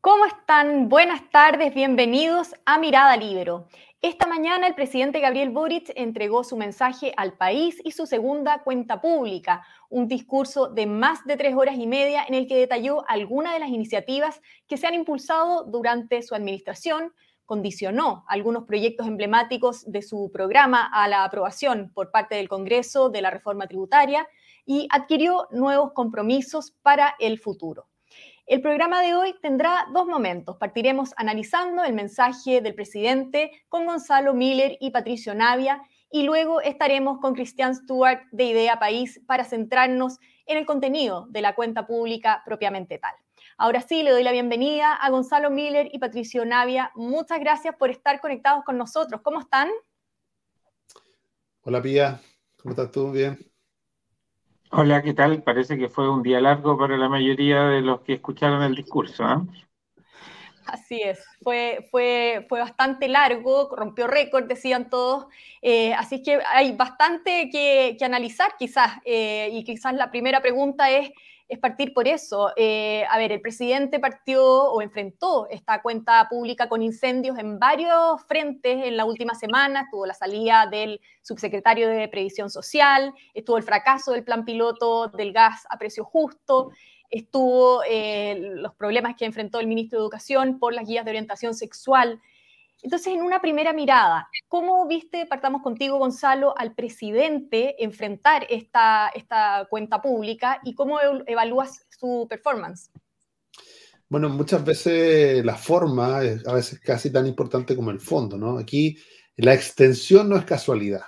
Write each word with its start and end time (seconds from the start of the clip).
¿Cómo 0.00 0.26
están? 0.26 0.88
Buenas 0.88 1.28
tardes, 1.32 1.74
bienvenidos 1.74 2.54
a 2.64 2.78
Mirada 2.78 3.16
Libero. 3.16 3.66
Esta 4.00 4.28
mañana 4.28 4.68
el 4.68 4.76
presidente 4.76 5.18
Gabriel 5.18 5.50
Boric 5.50 5.90
entregó 5.96 6.44
su 6.44 6.56
mensaje 6.56 7.12
al 7.16 7.32
país 7.32 7.80
y 7.82 7.90
su 7.90 8.06
segunda 8.06 8.62
cuenta 8.62 9.00
pública, 9.00 9.66
un 9.90 10.06
discurso 10.06 10.68
de 10.68 10.86
más 10.86 11.24
de 11.24 11.36
tres 11.36 11.56
horas 11.56 11.76
y 11.76 11.88
media 11.88 12.24
en 12.28 12.34
el 12.34 12.46
que 12.46 12.56
detalló 12.56 13.04
algunas 13.08 13.54
de 13.54 13.58
las 13.58 13.70
iniciativas 13.70 14.40
que 14.68 14.76
se 14.76 14.86
han 14.86 14.94
impulsado 14.94 15.64
durante 15.64 16.22
su 16.22 16.36
administración, 16.36 17.12
condicionó 17.44 18.24
algunos 18.28 18.66
proyectos 18.66 19.08
emblemáticos 19.08 19.84
de 19.90 20.02
su 20.02 20.30
programa 20.32 20.88
a 20.92 21.08
la 21.08 21.24
aprobación 21.24 21.90
por 21.92 22.12
parte 22.12 22.36
del 22.36 22.48
Congreso 22.48 23.10
de 23.10 23.20
la 23.20 23.30
reforma 23.30 23.66
tributaria 23.66 24.28
y 24.64 24.86
adquirió 24.92 25.48
nuevos 25.50 25.90
compromisos 25.92 26.70
para 26.82 27.16
el 27.18 27.40
futuro. 27.40 27.88
El 28.48 28.62
programa 28.62 29.02
de 29.02 29.14
hoy 29.14 29.34
tendrá 29.42 29.84
dos 29.92 30.06
momentos. 30.06 30.56
Partiremos 30.56 31.12
analizando 31.18 31.84
el 31.84 31.92
mensaje 31.92 32.62
del 32.62 32.74
presidente 32.74 33.52
con 33.68 33.84
Gonzalo 33.84 34.32
Miller 34.32 34.78
y 34.80 34.90
Patricio 34.90 35.34
Navia 35.34 35.82
y 36.10 36.22
luego 36.22 36.62
estaremos 36.62 37.18
con 37.20 37.34
Cristian 37.34 37.74
Stewart 37.74 38.22
de 38.32 38.44
Idea 38.44 38.78
País 38.78 39.20
para 39.26 39.44
centrarnos 39.44 40.16
en 40.46 40.56
el 40.56 40.64
contenido 40.64 41.26
de 41.28 41.42
la 41.42 41.54
cuenta 41.54 41.86
pública 41.86 42.42
propiamente 42.46 42.96
tal. 42.96 43.12
Ahora 43.58 43.82
sí, 43.82 44.02
le 44.02 44.12
doy 44.12 44.22
la 44.22 44.32
bienvenida 44.32 44.94
a 44.94 45.10
Gonzalo 45.10 45.50
Miller 45.50 45.90
y 45.92 45.98
Patricio 45.98 46.46
Navia. 46.46 46.90
Muchas 46.94 47.40
gracias 47.40 47.76
por 47.76 47.90
estar 47.90 48.18
conectados 48.18 48.64
con 48.64 48.78
nosotros. 48.78 49.20
¿Cómo 49.22 49.40
están? 49.40 49.68
Hola 51.60 51.82
Pía, 51.82 52.18
¿cómo 52.56 52.72
estás 52.72 52.90
tú? 52.90 53.12
Bien. 53.12 53.47
Hola, 54.70 55.02
¿qué 55.02 55.14
tal? 55.14 55.42
Parece 55.42 55.78
que 55.78 55.88
fue 55.88 56.10
un 56.10 56.22
día 56.22 56.40
largo 56.42 56.76
para 56.76 56.96
la 56.98 57.08
mayoría 57.08 57.64
de 57.64 57.80
los 57.80 58.02
que 58.02 58.14
escucharon 58.14 58.62
el 58.62 58.74
discurso. 58.74 59.24
¿eh? 59.24 59.36
Así 60.66 61.00
es, 61.00 61.24
fue, 61.42 61.88
fue, 61.90 62.44
fue 62.50 62.60
bastante 62.60 63.08
largo, 63.08 63.74
rompió 63.74 64.06
récord, 64.06 64.44
decían 64.44 64.90
todos, 64.90 65.26
eh, 65.62 65.94
así 65.94 66.22
que 66.22 66.40
hay 66.46 66.72
bastante 66.72 67.48
que, 67.50 67.96
analizar 68.04 68.52
quizás, 68.58 68.98
eh, 69.06 69.48
y 69.50 69.64
quizás 69.64 69.94
la 69.94 70.10
primera 70.10 70.42
pregunta 70.42 70.90
es, 70.90 71.10
es 71.48 71.58
partir 71.58 71.94
por 71.94 72.06
eso. 72.06 72.52
Eh, 72.56 73.04
a 73.08 73.16
ver, 73.16 73.32
el 73.32 73.40
presidente 73.40 73.98
partió 73.98 74.44
o 74.44 74.82
enfrentó 74.82 75.48
esta 75.48 75.80
cuenta 75.80 76.28
pública 76.28 76.68
con 76.68 76.82
incendios 76.82 77.38
en 77.38 77.58
varios 77.58 78.22
frentes 78.26 78.86
en 78.86 78.96
la 78.96 79.06
última 79.06 79.34
semana. 79.34 79.82
Estuvo 79.82 80.04
la 80.04 80.14
salida 80.14 80.66
del 80.70 81.00
subsecretario 81.22 81.88
de 81.88 82.08
Previsión 82.08 82.50
Social, 82.50 83.14
estuvo 83.32 83.56
el 83.56 83.62
fracaso 83.62 84.12
del 84.12 84.24
plan 84.24 84.44
piloto 84.44 85.08
del 85.08 85.32
gas 85.32 85.64
a 85.70 85.78
precio 85.78 86.04
justo, 86.04 86.70
estuvo 87.10 87.82
eh, 87.88 88.36
los 88.38 88.74
problemas 88.74 89.16
que 89.16 89.24
enfrentó 89.24 89.58
el 89.58 89.66
ministro 89.66 89.98
de 89.98 90.02
Educación 90.02 90.58
por 90.58 90.74
las 90.74 90.86
guías 90.86 91.06
de 91.06 91.12
orientación 91.12 91.54
sexual. 91.54 92.20
Entonces, 92.82 93.12
en 93.12 93.22
una 93.22 93.40
primera 93.40 93.72
mirada, 93.72 94.28
¿cómo 94.46 94.86
viste, 94.86 95.26
partamos 95.26 95.62
contigo, 95.62 95.98
Gonzalo, 95.98 96.54
al 96.56 96.74
presidente 96.74 97.82
enfrentar 97.82 98.46
esta, 98.48 99.08
esta 99.08 99.66
cuenta 99.68 100.00
pública 100.00 100.60
y 100.64 100.74
cómo 100.74 100.98
evalúas 101.26 101.86
su 101.90 102.26
performance? 102.28 102.90
Bueno, 104.08 104.28
muchas 104.28 104.64
veces 104.64 105.44
la 105.44 105.56
forma 105.56 106.22
es 106.22 106.46
a 106.46 106.54
veces 106.54 106.80
casi 106.80 107.10
tan 107.10 107.26
importante 107.26 107.76
como 107.76 107.90
el 107.90 108.00
fondo, 108.00 108.38
¿no? 108.38 108.58
Aquí 108.58 108.96
la 109.36 109.52
extensión 109.52 110.28
no 110.28 110.36
es 110.36 110.44
casualidad, 110.44 111.02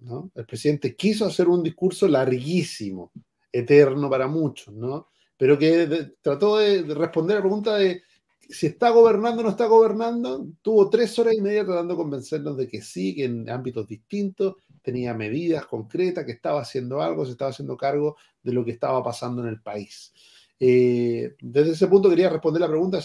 ¿no? 0.00 0.30
El 0.34 0.46
presidente 0.46 0.96
quiso 0.96 1.26
hacer 1.26 1.48
un 1.48 1.62
discurso 1.62 2.08
larguísimo, 2.08 3.12
eterno 3.52 4.10
para 4.10 4.26
muchos, 4.26 4.74
¿no? 4.74 5.10
Pero 5.36 5.58
que 5.58 6.14
trató 6.20 6.58
de 6.58 6.82
responder 6.94 7.36
a 7.36 7.40
la 7.40 7.44
pregunta 7.44 7.76
de 7.76 8.02
si 8.50 8.66
está 8.66 8.90
gobernando 8.90 9.40
o 9.40 9.44
no 9.44 9.50
está 9.50 9.66
gobernando, 9.66 10.46
tuvo 10.60 10.90
tres 10.90 11.18
horas 11.18 11.34
y 11.34 11.40
media 11.40 11.64
tratando 11.64 11.94
de 11.94 11.98
convencernos 11.98 12.56
de 12.56 12.66
que 12.66 12.82
sí, 12.82 13.14
que 13.14 13.24
en 13.24 13.48
ámbitos 13.48 13.86
distintos 13.86 14.56
tenía 14.82 15.14
medidas 15.14 15.66
concretas, 15.66 16.24
que 16.24 16.32
estaba 16.32 16.60
haciendo 16.60 17.00
algo, 17.00 17.24
se 17.24 17.32
estaba 17.32 17.50
haciendo 17.50 17.76
cargo 17.76 18.16
de 18.42 18.52
lo 18.52 18.64
que 18.64 18.72
estaba 18.72 19.02
pasando 19.02 19.42
en 19.42 19.48
el 19.48 19.60
país. 19.60 20.12
Eh, 20.58 21.36
desde 21.40 21.72
ese 21.72 21.86
punto 21.86 22.10
quería 22.10 22.28
responder 22.28 22.60
la 22.60 22.68
pregunta, 22.68 22.98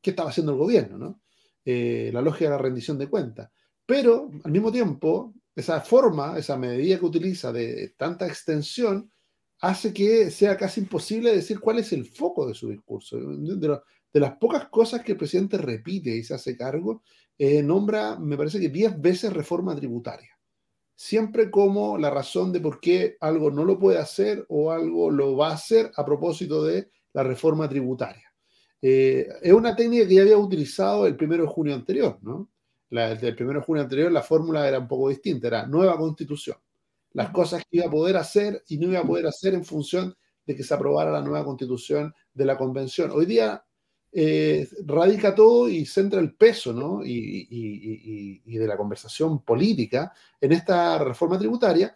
¿qué 0.00 0.10
estaba 0.10 0.30
haciendo 0.30 0.52
el 0.52 0.58
gobierno? 0.58 0.98
¿no? 0.98 1.20
Eh, 1.64 2.10
la 2.12 2.22
lógica 2.22 2.46
de 2.46 2.50
la 2.50 2.58
rendición 2.58 2.98
de 2.98 3.08
cuentas. 3.08 3.50
Pero 3.86 4.30
al 4.44 4.50
mismo 4.50 4.72
tiempo, 4.72 5.34
esa 5.54 5.80
forma, 5.80 6.38
esa 6.38 6.56
medida 6.56 6.98
que 6.98 7.04
utiliza 7.04 7.52
de 7.52 7.94
tanta 7.96 8.26
extensión, 8.26 9.10
hace 9.60 9.92
que 9.92 10.30
sea 10.30 10.56
casi 10.56 10.80
imposible 10.80 11.34
decir 11.34 11.58
cuál 11.58 11.78
es 11.78 11.92
el 11.92 12.04
foco 12.06 12.46
de 12.46 12.54
su 12.54 12.68
discurso. 12.68 13.18
De 14.12 14.20
las 14.20 14.36
pocas 14.36 14.68
cosas 14.68 15.02
que 15.02 15.12
el 15.12 15.18
presidente 15.18 15.58
repite 15.58 16.10
y 16.10 16.24
se 16.24 16.34
hace 16.34 16.56
cargo, 16.56 17.02
eh, 17.36 17.62
nombra, 17.62 18.18
me 18.18 18.36
parece 18.36 18.58
que 18.58 18.68
10 18.68 19.00
veces 19.00 19.32
reforma 19.32 19.76
tributaria. 19.76 20.30
Siempre 20.94 21.50
como 21.50 21.96
la 21.96 22.10
razón 22.10 22.52
de 22.52 22.60
por 22.60 22.80
qué 22.80 23.16
algo 23.20 23.50
no 23.50 23.64
lo 23.64 23.78
puede 23.78 23.98
hacer 23.98 24.44
o 24.48 24.72
algo 24.72 25.10
lo 25.10 25.36
va 25.36 25.50
a 25.50 25.54
hacer 25.54 25.92
a 25.94 26.04
propósito 26.04 26.64
de 26.64 26.90
la 27.12 27.22
reforma 27.22 27.68
tributaria. 27.68 28.32
Eh, 28.80 29.28
es 29.42 29.52
una 29.52 29.76
técnica 29.76 30.08
que 30.08 30.14
ya 30.14 30.22
había 30.22 30.38
utilizado 30.38 31.06
el 31.06 31.16
primero 31.16 31.44
de 31.44 31.48
junio 31.48 31.74
anterior, 31.74 32.18
¿no? 32.22 32.50
La, 32.90 33.12
el 33.12 33.36
primero 33.36 33.60
de 33.60 33.66
junio 33.66 33.82
anterior 33.82 34.10
la 34.10 34.22
fórmula 34.22 34.66
era 34.66 34.78
un 34.78 34.88
poco 34.88 35.10
distinta, 35.10 35.46
era 35.48 35.66
nueva 35.66 35.96
constitución. 35.96 36.56
Las 37.12 37.30
cosas 37.30 37.62
que 37.62 37.78
iba 37.78 37.86
a 37.86 37.90
poder 37.90 38.16
hacer 38.16 38.62
y 38.68 38.78
no 38.78 38.88
iba 38.88 39.00
a 39.00 39.06
poder 39.06 39.26
hacer 39.26 39.54
en 39.54 39.64
función 39.64 40.16
de 40.46 40.56
que 40.56 40.62
se 40.62 40.74
aprobara 40.74 41.10
la 41.10 41.20
nueva 41.20 41.44
constitución 41.44 42.14
de 42.32 42.44
la 42.44 42.56
convención. 42.56 43.10
Hoy 43.10 43.26
día 43.26 43.62
eh, 44.10 44.66
radica 44.86 45.34
todo 45.34 45.68
y 45.68 45.84
centra 45.84 46.18
el 46.20 46.34
peso 46.34 46.72
¿no? 46.72 47.02
y, 47.04 48.40
de 48.44 48.66
la 48.66 48.76
conversación 48.76 49.42
política 49.42 50.12
en 50.40 50.52
esta 50.52 50.98
reforma 50.98 51.38
tributaria, 51.38 51.94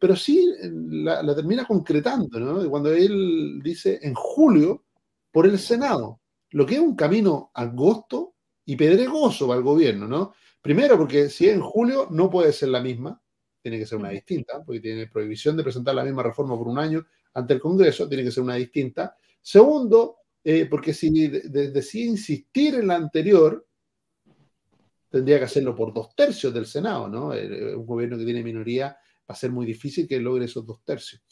pero 0.00 0.16
sí 0.16 0.52
la, 0.62 1.34
termina 1.34 1.66
concretando 1.66 2.38
¿no? 2.38 2.68
cuando 2.68 2.92
él 2.92 3.60
dice 3.62 4.00
en 4.02 4.14
julio 4.14 4.84
por 5.30 5.46
el 5.46 5.58
Senado, 5.58 6.20
lo 6.50 6.66
que 6.66 6.74
es 6.74 6.80
un 6.80 6.96
camino 6.96 7.50
angosto 7.54 8.34
y 8.64 8.76
pedregoso 8.76 9.46
para 9.46 9.58
el 9.58 9.64
gobierno. 9.64 10.08
¿no? 10.08 10.34
Primero, 10.60 10.98
porque 10.98 11.28
si 11.28 11.46
es 11.46 11.54
en 11.54 11.60
julio 11.60 12.08
no 12.10 12.28
puede 12.28 12.52
ser 12.52 12.70
la 12.70 12.80
misma, 12.80 13.22
tiene 13.62 13.78
que 13.78 13.86
ser 13.86 13.98
una 13.98 14.10
distinta, 14.10 14.62
porque 14.64 14.80
tiene 14.80 15.06
prohibición 15.06 15.56
de 15.56 15.62
presentar 15.62 15.94
la 15.94 16.04
misma 16.04 16.22
reforma 16.22 16.56
por 16.56 16.68
un 16.68 16.78
año 16.78 17.06
ante 17.34 17.54
el 17.54 17.60
Congreso, 17.60 18.08
tiene 18.08 18.24
que 18.24 18.30
ser 18.30 18.42
una 18.42 18.56
distinta. 18.56 19.16
Segundo, 19.40 20.16
eh, 20.42 20.66
porque 20.66 20.94
si 20.94 21.28
decide 21.28 22.04
insistir 22.04 22.74
en 22.76 22.88
la 22.88 22.96
anterior, 22.96 23.66
tendría 25.10 25.38
que 25.38 25.44
hacerlo 25.44 25.74
por 25.74 25.92
dos 25.92 26.14
tercios 26.14 26.54
del 26.54 26.66
Senado, 26.66 27.08
¿no? 27.08 27.34
Eh, 27.34 27.74
un 27.74 27.86
gobierno 27.86 28.16
que 28.16 28.24
tiene 28.24 28.42
minoría 28.42 28.86
va 28.86 29.34
a 29.34 29.34
ser 29.34 29.50
muy 29.50 29.66
difícil 29.66 30.08
que 30.08 30.20
logre 30.20 30.46
esos 30.46 30.64
dos 30.64 30.82
tercios. 30.84 31.22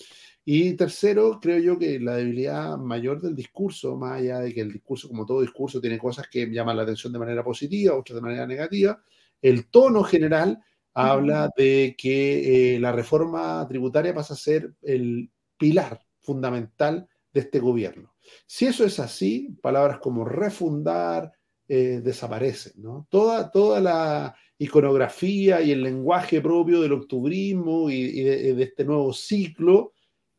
Y 0.44 0.74
tercero, 0.74 1.38
creo 1.40 1.58
yo 1.58 1.78
que 1.78 2.00
la 2.00 2.16
debilidad 2.16 2.76
mayor 2.78 3.20
del 3.20 3.34
discurso, 3.34 3.96
más 3.96 4.18
allá 4.18 4.40
de 4.40 4.54
que 4.54 4.62
el 4.62 4.72
discurso, 4.72 5.08
como 5.08 5.26
todo 5.26 5.42
discurso, 5.42 5.80
tiene 5.80 5.98
cosas 5.98 6.26
que 6.28 6.46
llaman 6.46 6.76
la 6.76 6.84
atención 6.84 7.12
de 7.12 7.18
manera 7.18 7.44
positiva, 7.44 7.94
otras 7.94 8.16
de 8.16 8.22
manera 8.22 8.46
negativa, 8.46 9.02
el 9.42 9.68
tono 9.68 10.02
general 10.02 10.58
habla 10.94 11.50
de 11.56 11.94
que 11.96 12.74
eh, 12.74 12.80
la 12.80 12.92
reforma 12.92 13.64
tributaria 13.68 14.14
pasa 14.14 14.34
a 14.34 14.38
ser 14.38 14.74
el 14.82 15.30
pilar 15.56 16.00
fundamental 16.18 17.08
de 17.32 17.40
este 17.40 17.60
gobierno. 17.60 18.14
Si 18.46 18.66
eso 18.66 18.84
es 18.84 18.98
así, 18.98 19.56
palabras 19.62 19.98
como 20.00 20.24
refundar 20.24 21.32
eh, 21.70 22.00
desaparecen. 22.02 22.72
¿no? 22.76 23.06
Toda, 23.10 23.50
toda 23.50 23.78
la 23.80 24.34
iconografía 24.56 25.60
y 25.60 25.70
el 25.70 25.82
lenguaje 25.82 26.40
propio 26.40 26.80
del 26.80 26.92
octubrismo 26.92 27.90
y, 27.90 28.22
de, 28.22 28.62
este 28.62 28.86
nuevo 28.86 29.12
ciclo, 29.12 29.92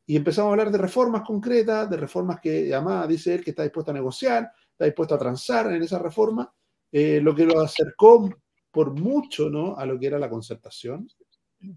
y 0.08 0.16
empezamos 0.16 0.50
a 0.50 0.54
hablar 0.54 0.72
de 0.72 0.80
reformas 0.80 1.22
concretas, 1.22 1.88
de 1.88 1.98
reformas 1.98 2.40
que 2.42 2.74
además 2.74 3.08
dice 3.08 3.36
él 3.36 3.44
que 3.44 3.52
está 3.52 3.62
dispuesto 3.62 3.92
a 3.92 3.94
negociar, 3.94 4.52
está 4.72 4.86
dispuesto 4.86 5.14
a 5.14 5.20
transar 5.20 5.72
en 5.72 5.84
esa 5.84 6.00
reforma, 6.00 6.52
eh, 6.92 7.22
lo 7.22 7.36
que 7.36 7.46
lo 7.46 7.62
acercó 7.62 8.28
por 8.72 9.00
mucho 9.00 9.52
¿no? 9.52 9.78
a 9.78 9.86
lo 9.86 10.00
que 10.00 10.08
era 10.08 10.18
la 10.18 10.30
concertación 10.30 11.08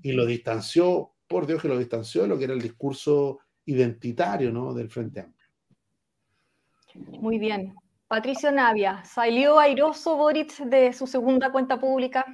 y 0.03 0.13
lo 0.13 0.25
distanció, 0.25 1.13
por 1.29 1.47
Dios 1.47 1.61
que 1.61 1.69
lo 1.69 1.79
distanció 1.79 2.23
de 2.23 2.29
lo 2.29 2.39
que 2.39 2.45
era 2.45 2.55
el 2.55 2.63
discurso 2.63 3.41
identitario 3.67 4.51
¿no? 4.51 4.73
del 4.73 4.89
Frente 4.89 5.21
Amplio. 5.21 5.42
Muy 6.95 7.39
bien. 7.39 7.75
Patricio 8.09 8.53
Navia, 8.53 9.03
¿salió 9.05 9.59
airoso 9.59 10.17
Boric 10.17 10.59
de 10.59 10.93
su 10.93 11.07
segunda 11.07 11.51
cuenta 11.51 11.81
pública? 11.81 12.27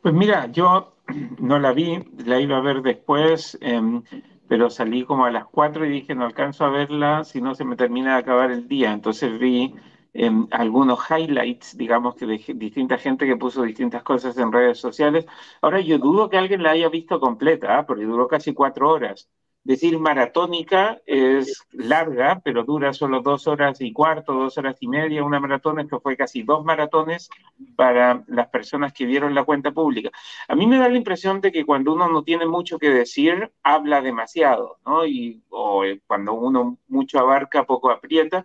Pues 0.00 0.14
mira, 0.14 0.46
yo 0.52 0.96
no 1.40 1.58
la 1.58 1.72
vi, 1.72 1.98
la 2.24 2.40
iba 2.40 2.56
a 2.56 2.60
ver 2.60 2.82
después, 2.82 3.58
em, 3.60 4.02
pero 4.48 4.70
salí 4.70 5.04
como 5.04 5.24
a 5.24 5.30
las 5.30 5.46
4 5.46 5.84
y 5.86 5.90
dije, 5.90 6.14
no 6.14 6.24
alcanzo 6.24 6.64
a 6.64 6.70
verla 6.70 7.24
si 7.24 7.40
no 7.40 7.54
se 7.54 7.64
me 7.64 7.76
termina 7.76 8.14
de 8.14 8.20
acabar 8.20 8.50
el 8.50 8.68
día. 8.68 8.92
Entonces 8.92 9.38
vi 9.38 9.74
em, 10.12 10.46
algunos 10.50 11.00
highlights, 11.10 11.76
digamos, 11.76 12.14
que 12.14 12.26
de 12.26 12.38
distinta 12.54 12.98
gente 12.98 13.26
que 13.26 13.36
puso 13.36 13.62
distintas 13.62 14.02
cosas 14.02 14.36
en 14.38 14.52
redes 14.52 14.78
sociales. 14.78 15.26
Ahora 15.60 15.80
yo 15.80 15.98
dudo 15.98 16.28
que 16.30 16.38
alguien 16.38 16.62
la 16.62 16.70
haya 16.70 16.88
visto 16.88 17.20
completa, 17.20 17.78
¿ah? 17.78 17.86
porque 17.86 18.04
duró 18.04 18.28
casi 18.28 18.54
cuatro 18.54 18.90
horas. 18.90 19.28
Decir 19.64 19.98
maratónica 19.98 21.00
es 21.06 21.66
larga, 21.72 22.40
pero 22.44 22.64
dura 22.64 22.92
solo 22.92 23.20
dos 23.20 23.46
horas 23.46 23.80
y 23.80 23.92
cuarto, 23.92 24.34
dos 24.34 24.58
horas 24.58 24.76
y 24.80 24.88
media, 24.88 25.24
una 25.24 25.40
maratón, 25.40 25.80
esto 25.80 26.00
fue 26.00 26.16
casi 26.16 26.42
dos 26.42 26.64
maratones 26.64 27.30
para 27.74 28.22
las 28.26 28.48
personas 28.48 28.92
que 28.92 29.06
vieron 29.06 29.34
la 29.34 29.44
cuenta 29.44 29.72
pública. 29.72 30.10
A 30.48 30.54
mí 30.54 30.66
me 30.66 30.78
da 30.78 30.88
la 30.88 30.98
impresión 30.98 31.40
de 31.40 31.50
que 31.50 31.64
cuando 31.64 31.94
uno 31.94 32.08
no 32.08 32.22
tiene 32.22 32.46
mucho 32.46 32.78
que 32.78 32.90
decir, 32.90 33.50
habla 33.62 34.02
demasiado, 34.02 34.78
¿no? 34.84 35.06
Y 35.06 35.42
o 35.48 35.82
cuando 36.06 36.34
uno 36.34 36.78
mucho 36.88 37.18
abarca, 37.18 37.64
poco 37.64 37.90
aprieta, 37.90 38.44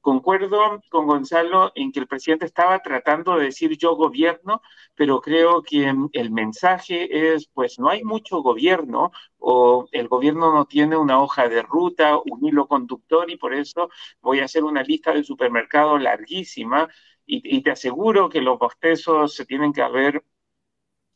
Concuerdo 0.00 0.82
con 0.88 1.06
Gonzalo 1.06 1.72
en 1.74 1.92
que 1.92 2.00
el 2.00 2.06
presidente 2.06 2.46
estaba 2.46 2.78
tratando 2.80 3.36
de 3.36 3.44
decir 3.46 3.76
yo 3.76 3.96
gobierno, 3.96 4.62
pero 4.94 5.20
creo 5.20 5.62
que 5.62 5.92
el 6.12 6.30
mensaje 6.30 7.34
es, 7.34 7.46
pues 7.48 7.78
no 7.78 7.90
hay 7.90 8.02
mucho 8.02 8.40
gobierno 8.42 9.12
o 9.38 9.86
el 9.92 10.08
gobierno 10.08 10.52
no 10.54 10.64
tiene 10.66 10.96
una 10.96 11.20
hoja 11.20 11.48
de 11.48 11.62
ruta, 11.62 12.18
un 12.18 12.44
hilo 12.46 12.66
conductor 12.66 13.30
y 13.30 13.36
por 13.36 13.52
eso 13.54 13.90
voy 14.22 14.40
a 14.40 14.46
hacer 14.46 14.64
una 14.64 14.82
lista 14.82 15.12
de 15.12 15.22
supermercados 15.24 16.00
larguísima 16.00 16.88
y, 17.26 17.62
te 17.62 17.70
aseguro 17.70 18.28
que 18.28 18.40
los 18.40 18.58
bostezos 18.58 19.34
se 19.34 19.46
tienen 19.46 19.72
que 19.72 19.82
haber 19.82 20.24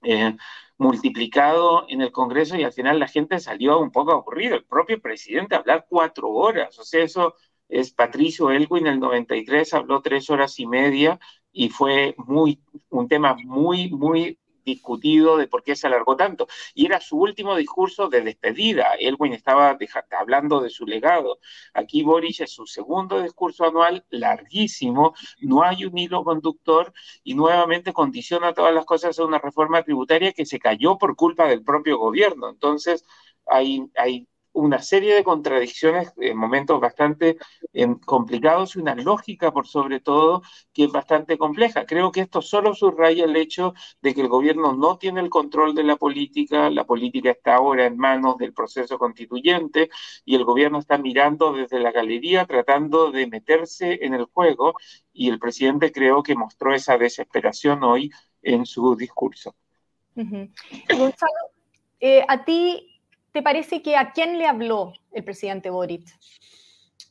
eh, 0.03 0.37
multiplicado 0.79 1.87
en 1.89 2.03
el 2.03 2.13
Congreso 2.13 2.57
y 2.57 2.65
al 2.65 2.73
final 2.73 2.99
la 2.99 3.09
gente 3.09 3.41
salió 3.41 3.79
un 3.81 3.91
poco 3.91 4.13
aburrido. 4.13 4.57
El 4.57 4.65
propio 4.65 5.01
presidente 5.01 5.55
hablar 5.57 5.87
cuatro 5.89 6.29
horas, 6.31 6.79
o 6.79 6.85
sea, 6.85 7.03
eso 7.05 7.35
es 7.69 7.93
Patricio 7.93 8.51
Elwin, 8.51 8.87
el 8.87 9.01
93, 9.01 9.75
habló 9.75 10.01
tres 10.03 10.31
horas 10.31 10.59
y 10.61 10.67
media 10.67 11.19
y 11.53 11.69
fue 11.71 12.15
muy, 12.19 12.61
un 12.91 13.09
tema 13.09 13.35
muy, 13.35 13.91
muy 13.91 14.39
discutido 14.65 15.37
de 15.37 15.47
por 15.47 15.63
qué 15.63 15.77
se 15.77 15.87
alargó 15.87 16.17
tanto. 16.17 16.47
Y 16.75 16.87
era 16.87 17.01
su 17.01 17.19
último 17.19 17.55
discurso 17.57 18.09
de 18.09 18.23
despedida. 18.23 18.95
Elwin 18.99 19.35
estaba 19.35 19.77
hablando 20.19 20.61
de 20.61 20.71
su 20.71 20.87
legado. 20.87 21.39
Aquí 21.75 22.03
Boris 22.03 22.41
es 22.41 22.53
su 22.53 22.67
segundo 22.67 23.23
discurso 23.23 23.65
anual, 23.65 24.05
larguísimo, 24.11 25.15
no 25.41 25.63
hay 25.63 25.85
un 25.85 25.97
hilo 25.99 26.25
conductor 26.25 26.93
y 27.23 27.35
nuevamente 27.35 27.93
condiciona 27.93 28.55
todas 28.55 28.75
las 28.75 28.85
cosas 28.85 29.19
a 29.19 29.25
una 29.25 29.39
reforma 29.39 29.83
tributaria 29.83 30.33
que 30.33 30.47
se 30.47 30.59
cayó 30.59 30.99
por 30.99 31.17
culpa 31.17 31.47
del 31.47 31.63
propio 31.63 31.99
gobierno. 31.99 32.49
Entonces, 32.49 33.05
hay, 33.47 33.87
hay 33.97 34.27
una 34.55 34.81
serie 34.81 35.15
de 35.15 35.25
contradicciones 35.25 36.13
en 36.17 36.37
momentos 36.37 36.81
bastante 36.81 37.37
em, 37.73 37.99
complicados 37.99 38.77
y 38.77 38.79
una 38.79 38.95
lógica 38.95 39.53
por 39.53 39.67
sobre 39.67 40.01
todo 40.01 40.43
que 40.73 40.85
es 40.85 40.93
bastante 40.93 41.37
compleja. 41.37 41.85
Creo 41.87 42.13
que 42.13 42.21
esto 42.21 42.41
solo 42.41 42.75
subraya 42.75 43.25
el 43.25 43.37
hecho 43.37 43.75
de 44.01 44.15
que 44.15 44.21
el 44.21 44.29
gobierno 44.29 44.73
no 44.73 44.97
tiene 44.97 45.21
el 45.21 45.29
control 45.29 45.75
de 45.75 45.83
la 45.83 45.97
política, 45.97 46.71
la 46.71 46.85
política 46.85 47.33
está 47.33 47.57
ahora 47.57 47.87
en 47.87 47.99
manos 47.99 48.39
del 48.39 48.55
proceso 48.55 48.97
constituyente 48.97 49.91
y 50.25 50.37
el 50.37 50.45
gobierno 50.45 50.79
está 50.79 50.99
mirando 50.99 51.53
desde 51.53 51.81
la 51.81 51.91
galería 51.91 52.47
tratando 52.47 53.11
de 53.11 53.27
meterse 53.27 53.99
en 54.03 54.15
el 54.15 54.25
juego 54.27 54.75
y 55.13 55.29
el 55.31 55.39
presidente 55.39 55.91
creo 55.91 56.23
que 56.23 56.37
mostró 56.37 56.73
esa 56.75 56.97
desesperación 56.97 57.83
hoy 57.83 58.11
en 58.43 58.67
su 58.67 58.95
discurso. 58.95 59.55
Gonzalo, 60.15 61.51
eh, 61.99 62.25
a 62.29 62.45
ti 62.45 62.94
te 63.35 63.43
parece 63.43 63.83
que 63.83 63.97
a 63.97 64.13
quién 64.13 64.39
le 64.39 64.47
habló 64.47 64.93
el 65.11 65.25
presidente 65.25 65.69
Boric? 65.69 66.07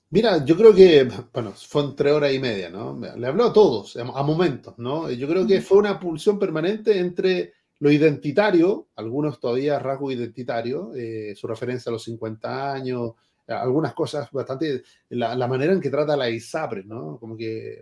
Mira, 0.09 0.45
yo 0.45 0.55
creo 0.55 0.73
que, 0.73 1.09
bueno, 1.33 1.51
fue 1.51 1.93
tres 1.97 2.13
horas 2.13 2.33
y 2.33 2.39
media, 2.39 2.69
¿no? 2.69 2.97
Le 2.97 3.27
habló 3.27 3.45
a 3.45 3.53
todos, 3.53 3.97
a 3.97 4.23
momentos, 4.23 4.73
¿no? 4.77 5.11
Yo 5.11 5.27
creo 5.27 5.45
que 5.45 5.59
fue 5.59 5.79
una 5.79 5.99
pulsión 5.99 6.39
permanente 6.39 6.97
entre 6.97 7.53
lo 7.79 7.91
identitario, 7.91 8.87
algunos 8.95 9.37
todavía 9.37 9.79
rasgo 9.79 10.11
identitario, 10.11 10.93
eh, 10.95 11.33
su 11.35 11.45
referencia 11.45 11.89
a 11.89 11.93
los 11.93 12.03
50 12.03 12.71
años, 12.71 13.11
algunas 13.45 13.93
cosas 13.93 14.31
bastante, 14.31 14.83
la, 15.09 15.47
manera 15.47 15.73
en 15.73 15.81
que 15.81 15.89
trata 15.89 16.15
la 16.15 16.29
ISAPRE, 16.29 16.85
¿no? 16.85 17.17
Como 17.19 17.35
que, 17.35 17.73
eh, 17.73 17.81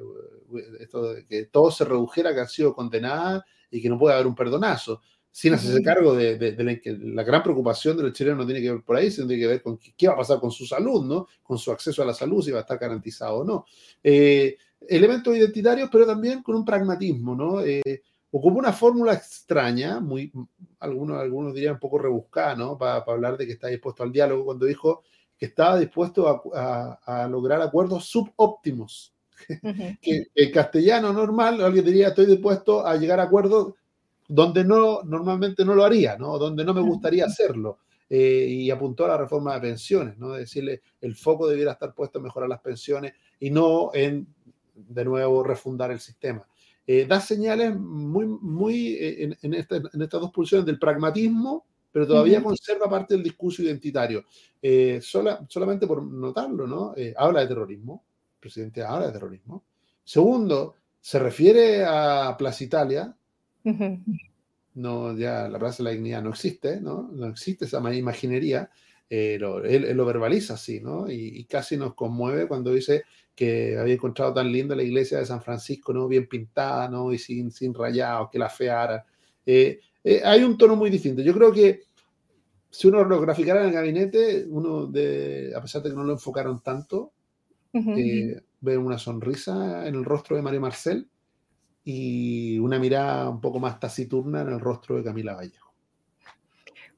esto 0.80 1.14
que 1.30 1.46
todo 1.46 1.70
se 1.70 1.86
redujera, 1.86 2.34
que 2.34 2.40
ha 2.40 2.48
sido 2.48 2.74
condenada 2.74 3.46
y 3.70 3.80
que 3.80 3.90
no 3.90 4.00
puede 4.00 4.16
haber 4.16 4.26
un 4.26 4.36
perdonazo 4.36 5.02
sin 5.32 5.54
hacerse 5.54 5.82
cargo 5.82 6.14
de, 6.14 6.38
la, 7.00 7.24
gran 7.24 7.42
preocupación 7.42 7.96
de 7.96 8.04
los 8.04 8.14
chilenos 8.14 8.40
no 8.40 8.46
tiene 8.46 8.62
que 8.62 8.72
ver 8.72 8.82
por 8.84 8.98
ahí, 8.98 9.10
sino 9.10 9.28
tiene 9.28 9.42
que 9.42 9.48
ver 9.48 9.62
con 9.62 9.78
qué, 9.78 10.08
va 10.08 10.14
a 10.14 10.18
pasar 10.18 10.40
con 10.42 10.52
su 10.52 10.66
salud, 10.66 11.06
¿no? 11.06 11.28
Con 11.42 11.58
su 11.58 11.72
acceso 11.72 12.04
a 12.04 12.06
la 12.06 12.14
salud, 12.14 12.44
si 12.44 12.52
va 12.52 12.60
a 12.60 12.62
estar 12.62 12.78
garantizado 12.78 13.38
o 13.38 13.44
no. 13.46 13.66
Eh, 14.04 14.58
elementos 14.88 15.36
identitarios, 15.36 15.90
pero 15.90 16.06
también 16.06 16.44
con 16.44 16.56
un 16.56 16.66
pragmatismo, 16.66 17.34
¿no? 17.34 17.62
Eh, 17.62 18.04
ocupa 18.32 18.60
una 18.60 18.74
fórmula 18.74 19.14
extraña, 19.14 20.02
muy, 20.02 20.34
algunos, 20.80 21.18
algunos 21.20 21.54
dirían 21.54 21.76
un 21.76 21.80
poco 21.80 21.98
rebuscada, 21.98 22.56
¿no? 22.56 22.78
Para, 22.78 22.98
hablar 22.98 23.38
de 23.38 23.46
que 23.46 23.54
está 23.54 23.68
dispuesto 23.68 24.04
al 24.04 24.12
diálogo, 24.12 24.44
cuando 24.44 24.66
dijo 24.66 25.04
que 25.38 25.46
estaba 25.46 25.80
dispuesto 25.80 26.52
a, 26.54 27.28
lograr 27.30 27.62
acuerdos 27.62 28.06
subóptimos. 28.06 29.14
que 30.02 30.28
en 30.36 30.52
castellano 30.52 31.12
normal, 31.14 31.64
alguien 31.64 31.86
diría, 31.86 32.10
estoy 32.10 32.28
dispuesto 32.28 32.86
a 32.86 32.96
llegar 32.96 33.20
a 33.20 33.24
acuerdos 33.24 33.74
donde 34.34 34.64
no, 34.64 35.04
normalmente 35.04 35.66
no 35.66 35.76
lo 35.76 35.84
haría, 35.84 36.16
¿no? 36.16 36.38
Donde 36.38 36.64
no 36.64 36.74
me 36.74 36.80
gustaría 36.80 37.26
hacerlo. 37.26 37.80
Eh, 38.10 38.48
y 38.50 38.72
apuntó 38.72 39.04
a 39.04 39.10
la 39.10 39.18
reforma 39.18 39.54
de 39.56 39.62
pensiones, 39.62 40.18
¿no? 40.18 40.32
Decirle, 40.32 40.82
el 41.02 41.16
foco 41.16 41.48
debiera 41.48 41.74
estar 41.74 41.94
puesto 41.94 42.18
en 42.18 42.24
mejorar 42.24 42.48
las 42.48 42.62
pensiones 42.62 43.14
y 43.42 43.50
no 43.50 43.92
en, 43.94 44.26
de 44.74 45.04
nuevo, 45.04 45.44
refundar 45.44 45.92
el 45.92 46.00
sistema. 46.00 46.48
Eh, 46.88 47.06
da 47.06 47.20
señales 47.20 47.78
muy, 47.78 48.26
muy 48.26 48.94
eh, 48.94 49.38
en, 49.42 49.54
estas 49.54 50.22
dos 50.22 50.32
pulsiones 50.32 50.66
del 50.66 50.80
pragmatismo, 50.80 51.66
pero 51.92 52.08
todavía 52.08 52.42
conserva 52.42 52.90
parte 52.90 53.16
del 53.16 53.24
discurso 53.24 53.64
identitario. 53.64 54.24
solamente 55.02 55.88
por 55.88 56.04
notarlo, 56.04 56.66
¿no? 56.66 56.96
habla 57.18 57.42
de 57.42 57.48
terrorismo, 57.48 58.06
el 58.36 58.40
presidente 58.40 58.82
habla 58.82 59.08
de 59.08 59.14
terrorismo. 59.14 59.66
Segundo, 60.06 60.76
se 61.02 61.20
refiere 61.20 61.84
a 61.86 62.34
Plaza 62.38 62.64
Italia, 62.64 63.14
no, 64.74 65.18
ya 65.18 65.50
la 65.50 65.60
Plaza 65.60 65.78
de 65.78 65.84
la 65.84 65.92
Dignidad 65.92 66.24
no 66.24 66.30
existe, 66.30 66.80
¿no? 66.80 67.10
No 67.14 67.28
existe 67.28 67.66
esa 67.66 67.80
imaginería. 67.94 68.70
Eh, 69.10 69.40
él, 69.66 69.98
lo 69.98 70.06
verbaliza 70.06 70.54
así, 70.54 70.80
¿no? 70.80 71.10
Y, 71.12 71.44
casi 71.46 71.76
nos 71.76 71.96
conmueve 71.96 72.48
cuando 72.48 72.72
dice 72.72 73.04
que 73.36 73.78
había 73.78 73.96
encontrado 73.96 74.34
tan 74.34 74.52
linda 74.52 74.76
la 74.76 74.84
iglesia 74.84 75.18
de 75.18 75.26
San 75.26 75.42
Francisco, 75.42 75.92
¿no? 75.92 76.08
Bien 76.08 76.28
pintada, 76.28 76.88
¿no? 76.88 77.12
Y 77.12 77.18
sin, 77.18 77.52
sin 77.52 77.74
rayados, 77.74 78.30
que 78.32 78.40
la 78.40 78.50
feara. 78.50 79.06
Eh, 79.46 79.80
eh, 80.04 80.22
hay 80.24 80.44
un 80.44 80.58
tono 80.58 80.78
muy 80.78 80.90
distinto. 80.90 81.22
Yo 81.22 81.34
creo 81.34 81.52
que 81.52 81.82
si 82.70 82.88
uno 82.88 83.04
lo 83.04 83.20
graficara 83.20 83.62
en 83.62 83.68
el 83.68 83.74
gabinete, 83.74 84.46
uno 84.48 84.86
de, 84.86 85.52
a 85.54 85.62
pesar 85.62 85.84
de 85.84 85.90
que 85.90 85.96
no 85.96 86.06
lo 86.06 86.14
enfocaron 86.14 86.62
tanto, 86.64 87.12
ve 87.74 88.78
una 88.78 88.98
sonrisa 88.98 89.88
en 89.88 89.96
el 89.96 90.06
rostro 90.06 90.38
de 90.38 90.42
María 90.42 90.60
Marcel 90.62 91.10
y 91.84 92.60
una 92.60 92.80
mirada 92.80 93.30
un 93.30 93.42
poco 93.42 93.60
más 93.60 93.80
taciturna 93.80 94.42
en 94.42 94.50
el 94.50 94.60
rostro 94.60 94.98
de 94.98 95.04
Camila 95.04 95.36
Vallejo. 95.36 95.72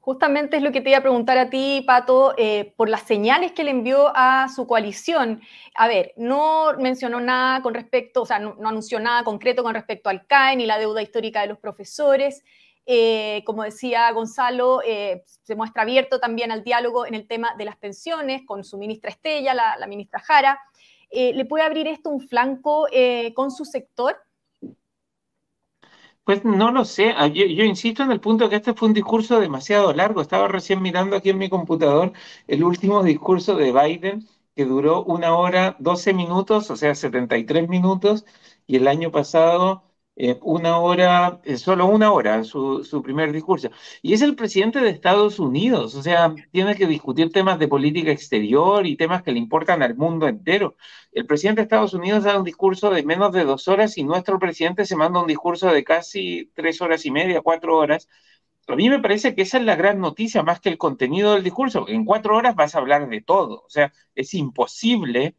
Justamente 0.04 0.58
es 0.58 0.62
lo 0.62 0.70
que 0.70 0.82
te 0.82 0.90
iba 0.90 0.98
a 0.98 1.00
preguntar 1.00 1.38
a 1.38 1.48
ti, 1.48 1.82
Pato, 1.86 2.34
eh, 2.36 2.74
por 2.76 2.90
las 2.90 3.04
señales 3.04 3.52
que 3.52 3.64
le 3.64 3.70
envió 3.70 4.12
a 4.14 4.50
su 4.54 4.66
coalición. 4.66 5.40
A 5.74 5.88
ver, 5.88 6.12
no 6.18 6.74
mencionó 6.78 7.20
nada 7.20 7.62
con 7.62 7.72
respecto, 7.72 8.20
o 8.20 8.26
sea, 8.26 8.38
no, 8.38 8.54
anunció 8.66 9.00
nada 9.00 9.24
concreto 9.24 9.62
con 9.62 9.72
respecto 9.72 10.10
al 10.10 10.26
CAE 10.26 10.56
ni 10.56 10.66
la 10.66 10.78
deuda 10.78 11.00
histórica 11.00 11.40
de 11.40 11.46
los 11.46 11.58
profesores. 11.58 12.44
Eh, 12.84 13.42
como 13.46 13.62
decía 13.62 14.12
Gonzalo, 14.12 14.82
eh, 14.86 15.22
se 15.24 15.56
muestra 15.56 15.84
abierto 15.84 16.20
también 16.20 16.52
al 16.52 16.64
diálogo 16.64 17.06
en 17.06 17.14
el 17.14 17.26
tema 17.26 17.54
de 17.56 17.64
las 17.64 17.78
pensiones 17.78 18.42
con 18.44 18.62
su 18.62 18.76
ministra 18.76 19.10
Estella, 19.10 19.54
la, 19.54 19.78
la 19.78 19.86
ministra 19.86 20.20
Jara. 20.20 20.60
¿Le 21.10 21.44
puede 21.46 21.64
abrir 21.64 21.86
esto 21.86 22.10
un 22.10 22.20
flanco 22.20 22.88
con 23.34 23.52
su 23.52 23.64
sector? 23.64 24.16
Pues 26.24 26.42
no 26.44 26.70
lo 26.72 26.86
sé, 26.86 27.12
ah, 27.16 27.26
yo, 27.26 27.44
insisto 27.64 28.02
en 28.02 28.10
el 28.10 28.18
punto 28.20 28.48
que 28.48 28.56
este 28.56 28.72
fue 28.72 28.88
un 28.88 28.94
discurso 28.94 29.40
demasiado 29.40 29.92
largo. 29.92 30.22
Estaba 30.22 30.48
recién 30.48 30.80
mirando 30.80 31.16
aquí 31.16 31.28
en 31.30 31.36
mi 31.38 31.50
computador 31.50 32.12
el 32.46 32.64
último 32.64 33.02
discurso 33.02 33.56
de 33.56 33.72
Biden, 33.72 34.26
que 34.56 34.64
duró 34.64 35.04
una 35.04 35.36
hora, 35.36 35.76
12 35.80 36.14
minutos, 36.14 36.70
o 36.70 36.76
sea, 36.76 36.94
73 36.94 37.68
minutos, 37.68 38.24
y 38.66 38.76
el 38.76 38.88
año 38.88 39.10
pasado 39.10 39.84
eh, 40.16 40.38
una 40.42 40.78
hora, 40.78 41.40
eh, 41.44 41.56
solo 41.56 41.86
una 41.86 42.12
hora, 42.12 42.44
su, 42.44 42.84
su 42.84 43.02
primer 43.02 43.32
discurso. 43.32 43.70
Y 44.02 44.12
es 44.14 44.22
el 44.22 44.36
presidente 44.36 44.80
de 44.80 44.90
Estados 44.90 45.38
Unidos, 45.40 45.94
o 45.94 46.02
sea, 46.02 46.34
tiene 46.52 46.76
que 46.76 46.86
discutir 46.86 47.32
temas 47.32 47.58
de 47.58 47.68
política 47.68 48.10
exterior 48.12 48.86
y 48.86 48.96
temas 48.96 49.22
que 49.22 49.32
le 49.32 49.38
importan 49.38 49.82
al 49.82 49.96
mundo 49.96 50.28
entero. 50.28 50.76
El 51.12 51.26
presidente 51.26 51.60
de 51.60 51.64
Estados 51.64 51.94
Unidos 51.94 52.24
da 52.24 52.38
un 52.38 52.44
discurso 52.44 52.90
de 52.90 53.02
menos 53.04 53.32
de 53.32 53.44
dos 53.44 53.66
horas 53.68 53.98
y 53.98 54.04
nuestro 54.04 54.38
presidente 54.38 54.84
se 54.84 54.96
manda 54.96 55.20
un 55.20 55.26
discurso 55.28 55.68
de 55.72 55.84
casi 55.84 56.50
tres 56.54 56.80
horas 56.80 57.04
y 57.06 57.10
media, 57.10 57.40
cuatro 57.42 57.76
horas. 57.76 58.08
A 58.68 58.76
mí 58.76 58.88
me 58.90 59.00
parece 59.00 59.34
que 59.34 59.42
esa 59.42 59.58
es 59.58 59.64
la 59.64 59.76
gran 59.76 60.00
noticia 60.00 60.42
más 60.42 60.60
que 60.60 60.68
el 60.70 60.78
contenido 60.78 61.34
del 61.34 61.44
discurso. 61.44 61.86
En 61.88 62.04
cuatro 62.04 62.36
horas 62.36 62.54
vas 62.56 62.74
a 62.74 62.78
hablar 62.78 63.08
de 63.08 63.20
todo. 63.22 63.62
O 63.66 63.70
sea, 63.70 63.92
es 64.14 64.34
imposible 64.34 65.36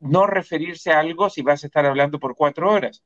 no 0.00 0.26
referirse 0.26 0.92
a 0.92 1.00
algo 1.00 1.30
si 1.30 1.42
vas 1.42 1.64
a 1.64 1.66
estar 1.68 1.86
hablando 1.86 2.18
por 2.20 2.36
cuatro 2.36 2.70
horas. 2.72 3.02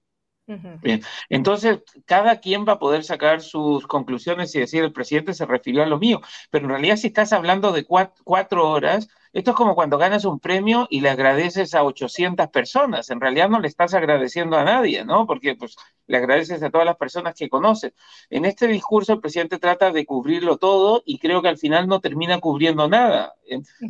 Bien. 0.83 1.01
Entonces, 1.29 1.81
cada 2.05 2.41
quien 2.41 2.67
va 2.67 2.75
a 2.75 2.79
poder 2.79 3.05
sacar 3.05 3.41
sus 3.41 3.87
conclusiones 3.87 4.55
y 4.55 4.61
decir, 4.61 4.83
el 4.83 4.93
presidente 4.93 5.35
se 5.35 5.47
refirió 5.47 5.83
a 5.83 5.87
lo 5.87 5.99
mío, 5.99 6.21
pero 6.51 6.65
en 6.65 6.71
realidad 6.71 6.97
si 6.97 7.07
estás 7.07 7.33
hablando 7.33 7.73
de 7.73 7.85
cuatro 7.85 8.69
horas, 8.69 9.09
esto 9.33 9.53
es 9.53 9.57
como 9.57 9.75
cuando 9.75 9.97
ganas 9.97 10.27
un 10.27 10.41
premio 10.41 10.87
y 10.91 11.01
le 11.01 11.09
agradeces 11.09 11.75
a 11.75 11.85
800 11.85 12.49
personas. 12.49 13.09
En 13.09 13.21
realidad 13.21 13.49
no 13.49 13.61
le 13.61 13.69
estás 13.69 13.95
agradeciendo 13.95 14.59
a 14.59 14.65
nadie, 14.65 15.05
¿no? 15.07 15.27
Porque 15.27 15.55
pues 15.55 15.77
le 16.07 16.19
agradeces 16.19 16.63
a 16.63 16.71
todas 16.71 16.87
las 16.87 16.97
personas 16.97 17.35
que 17.35 17.49
conoces. 17.49 17.95
En 18.29 18.45
este 18.45 18.67
discurso 18.67 19.15
el 19.15 19.21
presidente 19.21 19.59
trata 19.59 19.91
de 19.91 20.05
cubrirlo 20.05 20.59
todo 20.59 21.03
y 21.07 21.19
creo 21.19 21.41
que 21.41 21.49
al 21.49 21.57
final 21.57 21.89
no 21.89 22.01
termina 22.01 22.41
cubriendo 22.41 22.89
nada. 22.89 23.35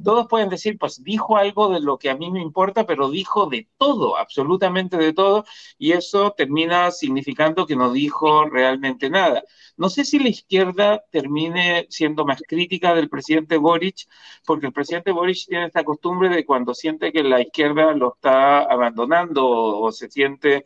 Todos 0.05 0.27
pueden 0.29 0.49
decir, 0.49 0.79
pues 0.79 1.03
dijo 1.03 1.37
algo 1.37 1.69
de 1.71 1.81
lo 1.81 1.99
que 1.99 2.11
a 2.11 2.17
mí 2.17 2.31
me 2.31 2.41
importa, 2.41 2.87
pero 2.87 3.11
dijo 3.11 3.47
de 3.47 3.69
todo, 3.79 4.17
absolutamente 4.17 4.97
de 4.97 5.13
todo, 5.13 5.45
y 5.79 5.93
eso 5.93 6.33
termina 6.33 6.91
significando 6.91 7.67
que 7.67 7.77
no 7.77 7.93
dijo 7.93 8.45
realmente 8.47 9.11
nada. 9.11 9.43
No 9.77 9.89
sé 9.89 10.05
si 10.05 10.19
la 10.19 10.29
izquierda 10.29 11.03
termine 11.11 11.87
siendo 11.91 12.25
más 12.25 12.43
crítica 12.47 12.95
del 12.95 13.09
presidente 13.09 13.57
Boric, 13.57 14.07
porque 14.47 14.67
el 14.67 14.73
presidente 14.73 15.13
Boric 15.13 15.47
tiene 15.47 15.67
esta 15.67 15.85
costumbre 15.85 16.29
de 16.29 16.45
cuando 16.45 16.75
siente 16.75 17.13
que 17.13 17.23
la 17.23 17.41
izquierda 17.41 17.93
lo 17.93 18.15
está 18.15 18.61
abandonando 18.61 19.47
o, 19.49 19.93
se 19.93 20.11
siente 20.11 20.65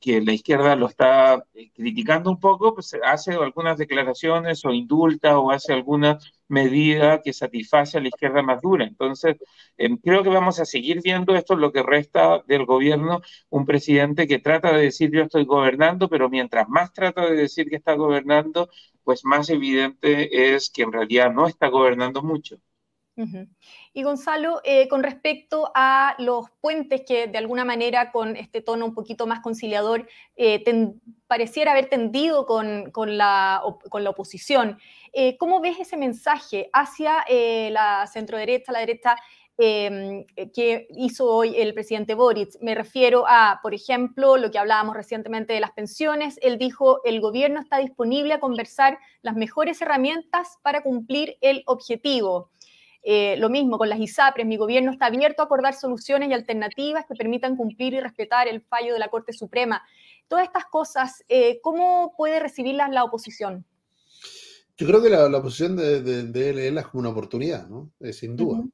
que 0.00 0.20
la 0.20 0.32
izquierda 0.32 0.74
lo 0.76 0.86
está 0.88 1.44
eh, 1.54 1.70
criticando 1.72 2.30
un 2.30 2.40
poco, 2.40 2.74
pues 2.74 2.96
hace 3.04 3.32
algunas 3.32 3.78
declaraciones 3.78 4.64
o 4.64 4.72
indulta 4.72 5.38
o 5.38 5.50
hace 5.50 5.72
alguna 5.72 6.18
medida 6.48 7.22
que 7.22 7.32
satisface 7.32 7.98
a 7.98 8.00
la 8.00 8.08
izquierda 8.08 8.42
más 8.42 8.60
dura. 8.60 8.84
Entonces, 8.84 9.36
em, 9.76 9.96
creo 9.96 10.22
que 10.22 10.28
vamos 10.30 10.60
a 10.60 10.64
seguir 10.64 11.00
viendo 11.02 11.34
esto, 11.34 11.56
lo 11.56 11.72
que 11.72 11.82
resta 11.82 12.42
del 12.46 12.66
gobierno, 12.66 13.20
un 13.50 13.64
presidente 13.66 14.26
que 14.26 14.38
trata 14.40 14.72
de 14.72 14.82
decir 14.84 15.10
yo 15.12 15.22
estoy 15.22 15.44
gobernando, 15.44 16.08
pero 16.08 16.28
mientras 16.28 16.68
más 16.68 16.92
trata 16.92 17.26
de 17.26 17.36
decir 17.36 17.68
que 17.68 17.76
está 17.76 17.94
gobernando, 17.94 18.68
pues 19.04 19.24
más 19.24 19.50
evidente 19.50 20.54
es 20.54 20.70
que 20.70 20.82
en 20.82 20.92
realidad 20.92 21.32
no 21.32 21.46
está 21.46 21.68
gobernando 21.68 22.22
mucho. 22.22 22.58
Y 23.92 24.02
Gonzalo, 24.02 24.60
eh, 24.64 24.88
con 24.88 25.04
respecto 25.04 25.70
a 25.74 26.16
los 26.18 26.50
puentes 26.60 27.02
que 27.06 27.28
de 27.28 27.38
alguna 27.38 27.64
manera 27.64 28.10
con 28.10 28.36
este 28.36 28.60
tono 28.60 28.86
un 28.86 28.94
poquito 28.94 29.26
más 29.26 29.40
conciliador 29.40 30.08
eh, 30.36 30.64
pareciera 31.28 31.72
haber 31.72 31.88
tendido 31.88 32.44
con, 32.44 32.92
la, 33.16 33.62
oposición, 33.62 34.78
eh, 35.12 35.36
¿cómo 35.36 35.60
ves 35.60 35.78
ese 35.78 35.96
mensaje 35.96 36.70
hacia 36.72 37.24
la 37.70 38.06
centro-derecha, 38.12 38.72
la 38.72 38.80
derecha 38.80 39.16
em, 39.56 40.24
que 40.52 40.88
hizo 40.90 41.30
hoy 41.30 41.54
el 41.56 41.72
presidente 41.72 42.14
Boric? 42.14 42.56
Me 42.60 42.74
refiero 42.74 43.24
a, 43.28 43.60
por 43.62 43.74
ejemplo, 43.74 44.36
lo 44.36 44.50
que 44.50 44.58
hablábamos 44.58 44.96
recientemente 44.96 45.52
de 45.52 45.60
las 45.60 45.70
pensiones. 45.70 46.36
Él 46.42 46.58
dijo, 46.58 47.00
el 47.04 47.20
gobierno 47.20 47.60
está 47.60 47.78
disponible 47.78 48.34
a 48.34 48.40
conversar 48.40 48.98
las 49.22 49.36
mejores 49.36 49.80
herramientas 49.80 50.58
para 50.62 50.82
cumplir 50.82 51.36
el 51.40 51.62
objetivo. 51.66 52.50
Eh, 53.06 53.36
lo 53.36 53.50
mismo 53.50 53.76
con 53.76 53.90
las 53.90 54.00
ISAPRES, 54.00 54.46
mi 54.46 54.56
gobierno 54.56 54.90
está 54.90 55.06
abierto 55.06 55.42
a 55.42 55.44
acordar 55.44 55.74
soluciones 55.74 56.30
y 56.30 56.32
alternativas 56.32 57.04
que 57.06 57.14
permitan 57.14 57.54
cumplir 57.54 57.92
y 57.92 58.00
respetar 58.00 58.48
el 58.48 58.62
fallo 58.62 58.94
de 58.94 58.98
la 58.98 59.08
Corte 59.08 59.34
Suprema. 59.34 59.82
Todas 60.26 60.46
estas 60.46 60.64
cosas, 60.64 61.22
eh, 61.28 61.60
¿cómo 61.60 62.14
puede 62.16 62.40
recibirlas 62.40 62.90
la 62.90 63.04
oposición? 63.04 63.66
Yo 64.78 64.86
creo 64.86 65.02
que 65.02 65.10
la, 65.10 65.26
oposición 65.26 65.76
de, 65.76 66.00
de, 66.00 66.68
es 66.68 66.86
como 66.86 67.02
una 67.02 67.10
oportunidad, 67.10 67.68
¿no? 67.68 67.92
Eh, 68.00 68.14
sin 68.14 68.36
duda. 68.36 68.64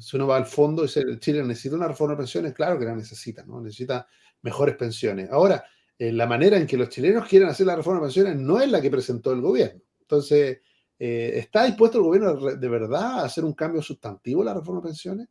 si 0.00 0.16
uno 0.16 0.28
va 0.28 0.36
al 0.36 0.46
fondo 0.46 0.84
y 0.84 0.86
dice, 0.86 1.02
Chile 1.18 1.42
necesita 1.42 1.74
una 1.74 1.88
reforma 1.88 2.14
de 2.14 2.18
pensiones, 2.18 2.54
claro 2.54 2.78
que 2.78 2.84
la 2.84 2.94
necesita, 2.94 3.44
¿no? 3.44 3.60
Necesita 3.60 4.06
mejores 4.42 4.76
pensiones. 4.76 5.28
Ahora, 5.30 5.64
la 5.98 6.26
manera 6.28 6.56
en 6.56 6.68
que 6.68 6.76
los 6.76 6.88
chilenos 6.88 7.28
quieren 7.28 7.48
hacer 7.48 7.66
la 7.66 7.74
reforma 7.74 7.98
de 7.98 8.06
pensiones 8.06 8.36
no 8.36 8.60
es 8.60 8.70
la 8.70 8.80
que 8.80 8.90
presentó 8.90 9.32
el 9.32 9.40
gobierno. 9.40 9.82
Entonces, 10.00 10.60
eh, 10.98 11.38
¿Está 11.38 11.64
dispuesto 11.64 11.98
el 11.98 12.04
gobierno 12.04 12.34
de 12.34 12.68
verdad 12.68 13.20
a 13.20 13.24
hacer 13.24 13.44
un 13.44 13.52
cambio 13.52 13.80
sustantivo 13.82 14.40
en 14.40 14.46
la 14.46 14.54
reforma 14.54 14.80
de 14.80 14.88
pensiones? 14.88 15.28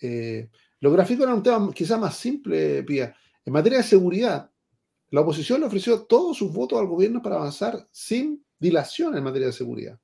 Eh, 0.00 0.48
los 0.80 0.92
gráficos 0.92 1.24
eran 1.24 1.36
un 1.36 1.42
tema 1.42 1.72
quizá 1.72 1.98
más 1.98 2.16
simple, 2.16 2.82
Pía. 2.84 3.14
En 3.44 3.52
materia 3.52 3.78
de 3.78 3.84
seguridad, 3.84 4.50
la 5.10 5.20
oposición 5.20 5.60
le 5.60 5.66
ofreció 5.66 6.02
todos 6.02 6.36
sus 6.36 6.52
votos 6.52 6.78
al 6.78 6.86
gobierno 6.86 7.20
para 7.20 7.36
avanzar 7.36 7.88
sin 7.90 8.44
dilación 8.58 9.16
en 9.16 9.24
materia 9.24 9.48
de 9.48 9.52
seguridad. 9.52 9.98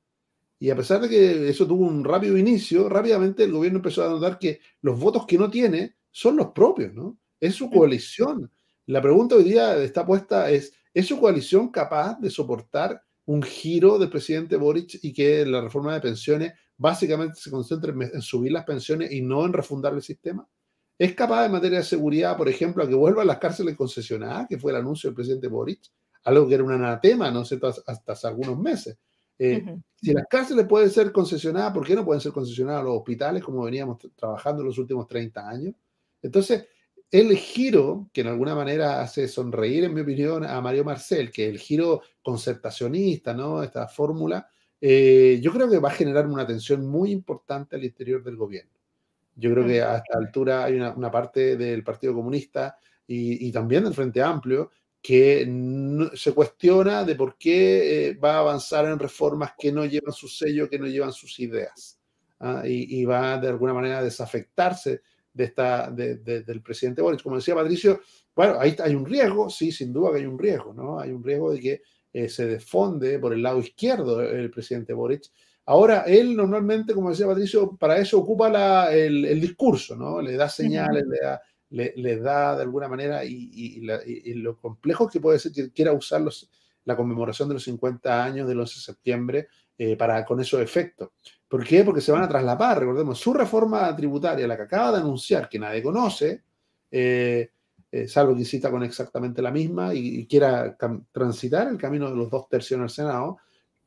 Y 0.58 0.70
a 0.70 0.76
pesar 0.76 1.00
de 1.00 1.08
que 1.08 1.48
eso 1.48 1.66
tuvo 1.66 1.86
un 1.86 2.04
rápido 2.04 2.36
inicio, 2.36 2.88
rápidamente 2.88 3.44
el 3.44 3.52
gobierno 3.52 3.78
empezó 3.78 4.04
a 4.04 4.08
notar 4.08 4.38
que 4.38 4.60
los 4.82 4.98
votos 4.98 5.24
que 5.26 5.38
no 5.38 5.48
tiene 5.48 5.96
son 6.10 6.36
los 6.36 6.48
propios, 6.48 6.92
¿no? 6.92 7.16
Es 7.38 7.54
su 7.54 7.70
coalición. 7.70 8.50
La 8.86 9.00
pregunta 9.00 9.36
hoy 9.36 9.44
día 9.44 9.76
está 9.76 10.04
puesta 10.04 10.50
es, 10.50 10.72
¿es 10.92 11.06
su 11.06 11.20
coalición 11.20 11.68
capaz 11.68 12.18
de 12.18 12.30
soportar 12.30 13.00
un 13.28 13.42
giro 13.42 13.98
del 13.98 14.08
presidente 14.08 14.56
Boric 14.56 15.00
y 15.02 15.12
que 15.12 15.44
la 15.44 15.60
reforma 15.60 15.92
de 15.92 16.00
pensiones 16.00 16.54
básicamente 16.78 17.38
se 17.38 17.50
concentre 17.50 17.92
en 17.92 18.22
subir 18.22 18.52
las 18.52 18.64
pensiones 18.64 19.12
y 19.12 19.20
no 19.20 19.44
en 19.44 19.52
refundar 19.52 19.92
el 19.92 20.00
sistema? 20.00 20.48
¿Es 20.96 21.14
capaz 21.14 21.44
en 21.44 21.52
materia 21.52 21.78
de 21.78 21.84
seguridad, 21.84 22.38
por 22.38 22.48
ejemplo, 22.48 22.82
a 22.82 22.88
que 22.88 22.94
vuelvan 22.94 23.26
las 23.26 23.38
cárceles 23.38 23.76
concesionadas, 23.76 24.46
que 24.48 24.58
fue 24.58 24.72
el 24.72 24.78
anuncio 24.78 25.10
del 25.10 25.14
presidente 25.14 25.46
Boric? 25.46 25.90
Algo 26.24 26.48
que 26.48 26.54
era 26.54 26.64
un 26.64 26.72
anatema, 26.72 27.30
no 27.30 27.44
sé, 27.44 27.60
hasta 27.86 28.12
hace 28.12 28.26
algunos 28.26 28.58
meses. 28.58 28.96
Eh, 29.38 29.76
si 29.94 30.14
las 30.14 30.24
cárceles 30.26 30.66
pueden 30.66 30.88
ser 30.88 31.12
concesionadas, 31.12 31.72
¿por 31.74 31.86
qué 31.86 31.94
no 31.94 32.06
pueden 32.06 32.22
ser 32.22 32.32
concesionadas 32.32 32.82
los 32.82 32.96
hospitales 32.96 33.44
como 33.44 33.62
veníamos 33.62 33.98
trabajando 34.16 34.62
en 34.62 34.68
los 34.68 34.78
últimos 34.78 35.06
30 35.06 35.46
años? 35.46 35.74
Entonces, 36.22 36.66
el 37.10 37.36
giro 37.36 38.10
que 38.12 38.20
en 38.20 38.28
alguna 38.28 38.54
manera 38.54 39.00
hace 39.00 39.28
sonreír, 39.28 39.84
en 39.84 39.94
mi 39.94 40.02
opinión, 40.02 40.44
a 40.44 40.60
Mario 40.60 40.84
Marcel, 40.84 41.30
que 41.30 41.48
el 41.48 41.58
giro 41.58 42.02
concertacionista, 42.22 43.32
¿no? 43.32 43.62
Esta 43.62 43.88
fórmula, 43.88 44.48
eh, 44.80 45.38
yo 45.42 45.52
creo 45.52 45.70
que 45.70 45.78
va 45.78 45.88
a 45.88 45.92
generar 45.92 46.26
una 46.26 46.46
tensión 46.46 46.86
muy 46.86 47.10
importante 47.10 47.76
al 47.76 47.84
interior 47.84 48.22
del 48.22 48.36
gobierno. 48.36 48.72
Yo 49.34 49.52
creo 49.52 49.66
que 49.66 49.80
a 49.80 49.96
esta 49.98 50.18
altura 50.18 50.64
hay 50.64 50.74
una, 50.74 51.10
parte 51.10 51.56
del 51.56 51.84
Partido 51.84 52.12
Comunista 52.12 52.76
y, 53.06 53.50
también 53.52 53.84
del 53.84 53.94
Frente 53.94 54.20
Amplio 54.20 54.70
que 55.00 55.48
se 56.14 56.32
cuestiona 56.32 57.04
de 57.04 57.14
por 57.14 57.38
qué 57.38 58.08
eh, 58.08 58.14
va 58.14 58.34
a 58.34 58.38
avanzar 58.40 58.84
en 58.86 58.98
reformas 58.98 59.52
que 59.56 59.70
no 59.70 59.84
llevan 59.84 60.12
su 60.12 60.26
sello, 60.26 60.68
que 60.68 60.78
no 60.78 60.88
llevan 60.88 61.12
sus 61.12 61.38
ideas. 61.38 62.00
¿ah? 62.40 62.62
Y, 62.66 63.00
y, 63.00 63.04
va 63.04 63.38
de 63.38 63.48
alguna 63.48 63.72
manera 63.72 63.98
a 63.98 64.02
desafectarse 64.02 65.02
de 65.38 65.44
esta, 65.44 65.88
del 65.90 66.62
presidente 66.62 67.00
Boris. 67.00 67.22
Como 67.22 67.36
decía 67.36 67.54
Patricio, 67.54 68.00
bueno, 68.34 68.58
ahí 68.58 68.74
hay 68.82 68.94
un 68.96 69.06
riesgo, 69.06 69.48
sí, 69.48 69.70
sin 69.70 69.92
duda 69.92 70.10
que 70.10 70.18
hay 70.18 70.26
un 70.26 70.38
riesgo, 70.38 70.74
¿no? 70.74 70.98
Hay 70.98 71.12
un 71.12 71.22
riesgo 71.22 71.52
de 71.52 71.60
que 71.60 71.82
eh, 72.12 72.28
se 72.28 72.46
desfonde 72.46 73.20
por 73.20 73.32
el 73.32 73.42
lado 73.42 73.60
izquierdo 73.60 74.20
el 74.20 74.50
presidente 74.50 74.92
Boric. 74.92 75.30
Ahora, 75.66 76.02
él 76.08 76.34
normalmente, 76.34 76.92
como 76.92 77.10
decía 77.10 77.26
Patricio, 77.26 77.76
para 77.76 77.98
eso 77.98 78.18
ocupa 78.18 78.48
la, 78.48 78.92
el, 78.92 79.40
discurso, 79.40 79.94
¿no? 79.94 80.20
Le 80.20 80.34
da 80.34 80.48
señales, 80.48 81.04
le, 81.06 81.18
da, 81.20 81.40
le, 81.70 82.16
da 82.16 82.56
de 82.56 82.62
alguna 82.62 82.88
manera 82.88 83.24
y, 83.24 83.80
lo 84.34 84.58
complejo 84.58 85.08
que 85.08 85.20
puede 85.20 85.38
ser 85.38 85.52
que 85.52 85.70
quiera 85.70 85.92
usar 85.92 86.22
la 86.84 86.96
conmemoración 86.96 87.48
de 87.48 87.54
los 87.54 87.62
50 87.62 88.24
años 88.24 88.48
del 88.48 88.58
11 88.58 88.74
de 88.74 88.80
septiembre 88.80 89.48
eh, 89.76 89.96
para, 89.96 90.24
con 90.24 90.40
esos 90.40 90.60
efectos. 90.60 91.10
¿Por 91.48 91.64
qué? 91.64 91.82
Porque 91.82 92.02
se 92.02 92.12
van 92.12 92.22
a 92.22 92.28
traslapar, 92.28 92.78
recordemos, 92.78 93.18
su 93.18 93.32
reforma 93.32 93.94
tributaria, 93.96 94.46
la 94.46 94.56
que 94.56 94.64
acaba 94.64 94.92
de 94.92 94.98
anunciar, 94.98 95.48
que 95.48 95.58
nadie 95.58 95.82
conoce, 95.82 96.42
eh, 96.90 97.50
eh, 97.90 98.06
salvo 98.06 98.36
que 98.36 98.44
cita 98.44 98.70
con 98.70 98.82
exactamente 98.82 99.40
la 99.40 99.50
misma 99.50 99.94
y, 99.94 100.26
quiera 100.26 100.76
transitar 101.10 101.68
el 101.68 101.78
camino 101.78 102.10
de 102.10 102.16
los 102.16 102.30
dos 102.30 102.48
tercios 102.48 102.76
en 102.76 102.84
el 102.84 102.90
Senado, 102.90 103.38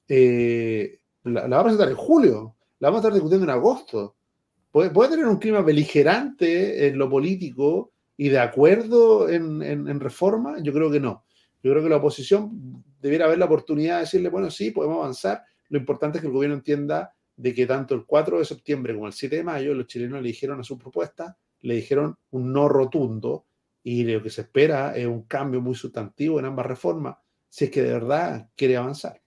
eh, 0.08 1.00
la, 1.24 1.48
va 1.48 1.60
a 1.60 1.64
presentar 1.64 1.90
en 1.90 1.96
julio, 1.96 2.56
la 2.80 2.90
vamos 2.90 3.00
a 3.00 3.02
estar 3.02 3.14
discutiendo 3.14 3.46
en 3.46 3.52
agosto. 3.52 4.16
¿Puede, 4.72 5.10
tener 5.10 5.28
un 5.28 5.38
clima 5.38 5.62
beligerante 5.62 6.88
en 6.88 6.98
lo 6.98 7.10
político 7.10 7.92
y 8.18 8.30
de 8.30 8.40
acuerdo 8.40 9.30
en, 9.30 9.62
en 9.62 10.00
reforma? 10.00 10.56
Yo 10.64 10.74
creo 10.74 10.90
que 10.90 11.00
no. 11.00 11.26
Yo 11.62 11.72
creo 11.72 11.84
que 11.84 11.90
la 11.90 11.98
oposición 11.98 12.84
debiera 13.02 13.26
haber 13.26 13.38
la 13.38 13.46
oportunidad 13.46 13.96
de 13.96 14.02
decirle, 14.02 14.30
bueno, 14.30 14.50
sí, 14.50 14.72
podemos 14.72 14.98
avanzar. 14.98 15.44
Lo 15.70 15.78
importante 15.78 16.18
es 16.18 16.22
que 16.22 16.28
el 16.28 16.34
gobierno 16.34 16.56
entienda 16.56 17.14
de 17.42 17.56
que 17.56 17.66
tanto 17.66 17.96
el 17.96 18.06
4 18.06 18.38
de 18.38 18.46
septiembre 18.46 18.94
como 18.94 19.08
el 19.08 19.14
7 19.14 19.38
de 19.38 19.44
mayo 19.44 19.74
los 19.74 19.88
chilenos 19.88 20.22
le 20.22 20.28
dijeron 20.28 20.60
a 20.60 20.64
su 20.64 20.78
propuesta, 20.78 21.38
le 21.62 21.76
dijeron 21.76 22.18
un 22.30 22.54
no 22.54 22.70
rotundo 22.70 23.46
y 23.84 24.04
lo 24.04 24.22
que 24.22 24.30
se 24.30 24.42
espera 24.42 24.96
es 24.96 25.08
un 25.08 25.24
cambio 25.24 25.60
muy 25.60 25.74
sustantivo 25.74 26.40
en 26.40 26.46
ambas 26.46 26.68
reformas 26.68 27.18
si 27.50 27.66
es 27.66 27.72
que 27.72 27.82
de 27.82 27.94
verdad 27.94 28.48
quiere 28.56 28.78
avanzar. 28.78 29.22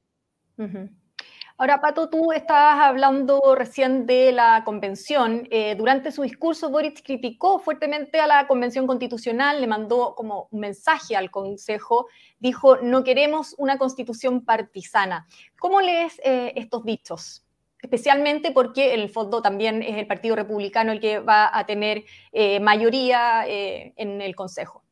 Ahora, 1.56 1.80
Pato, 1.80 2.08
tú 2.08 2.32
estabas 2.32 2.80
hablando 2.80 3.54
recién 3.54 4.06
de 4.06 4.32
la 4.32 4.62
convención. 4.64 5.46
Eh, 5.50 5.74
durante 5.76 6.10
su 6.10 6.22
discurso, 6.22 6.70
Boric 6.70 7.04
criticó 7.04 7.58
fuertemente 7.58 8.18
a 8.18 8.26
la 8.26 8.46
convención 8.46 8.86
constitucional, 8.86 9.60
le 9.60 9.66
mandó 9.66 10.14
como 10.16 10.48
un 10.50 10.60
mensaje 10.60 11.16
al 11.16 11.30
Consejo, 11.30 12.08
dijo, 12.38 12.78
no 12.78 13.04
queremos 13.04 13.54
una 13.58 13.78
constitución 13.78 14.44
partisana. 14.44 15.28
¿Cómo 15.58 15.80
lees 15.80 16.20
eh, 16.24 16.54
estos 16.56 16.84
dichos? 16.84 17.43
Especialmente 17.84 18.50
porque 18.50 18.94
el 18.94 19.10
fondo 19.10 19.42
también 19.42 19.82
es 19.82 19.96
el 19.98 20.06
Partido 20.06 20.34
Republicano 20.34 20.90
el 20.90 21.00
que 21.00 21.18
va 21.18 21.56
a 21.56 21.66
tener 21.66 22.04
eh, 22.32 22.58
mayoría 22.58 23.46
eh, 23.46 23.92
en 23.96 24.22
el 24.22 24.34
Consejo. 24.34 24.82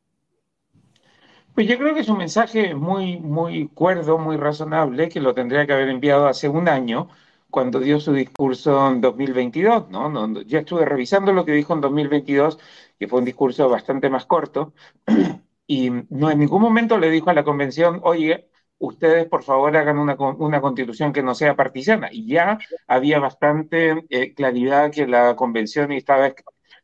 Pues 1.55 1.67
yo 1.67 1.79
creo 1.79 1.95
que 1.95 2.01
es 2.01 2.09
un 2.09 2.19
mensaje 2.19 2.75
muy, 2.75 3.19
muy 3.19 3.69
cuerdo, 3.69 4.19
muy 4.19 4.37
razonable, 4.37 5.09
que 5.09 5.21
lo 5.21 5.35
tendría 5.35 5.67
que 5.67 5.73
haber 5.73 5.89
enviado 5.89 6.27
hace 6.27 6.49
un 6.49 6.69
año, 6.69 7.09
cuando 7.51 7.81
dio 7.81 8.01
su 8.01 8.13
discurso 8.13 8.89
en 8.89 9.01
2022, 9.01 9.91
¿no? 9.91 10.09
no 10.09 10.41
ya 10.43 10.61
estuve 10.61 10.85
revisando 10.87 11.33
lo 11.33 11.45
que 11.45 11.53
dijo 11.53 11.75
en 11.75 11.83
2022, 11.83 12.59
que 12.99 13.09
fue 13.09 13.19
un 13.19 13.25
discurso 13.25 13.69
bastante 13.69 14.09
más 14.09 14.25
corto, 14.27 14.73
y 15.67 15.91
no 16.11 16.31
en 16.31 16.39
ningún 16.39 16.63
momento 16.63 16.99
le 16.99 17.11
dijo 17.11 17.31
a 17.31 17.35
la 17.35 17.45
convención, 17.45 18.01
oye, 18.03 18.49
ustedes 18.83 19.29
por 19.29 19.45
favor 19.45 19.77
hagan 19.77 19.99
una, 19.99 20.17
constitución 20.61 21.13
que 21.13 21.23
no 21.23 21.35
sea 21.35 21.55
partisana. 21.57 22.09
Y 22.13 22.27
ya 22.27 22.59
había 22.87 23.19
bastante 23.21 24.05
eh, 24.11 24.35
claridad 24.35 24.91
que 24.91 25.07
la 25.07 25.37
convención 25.37 25.93
estaba 25.93 26.35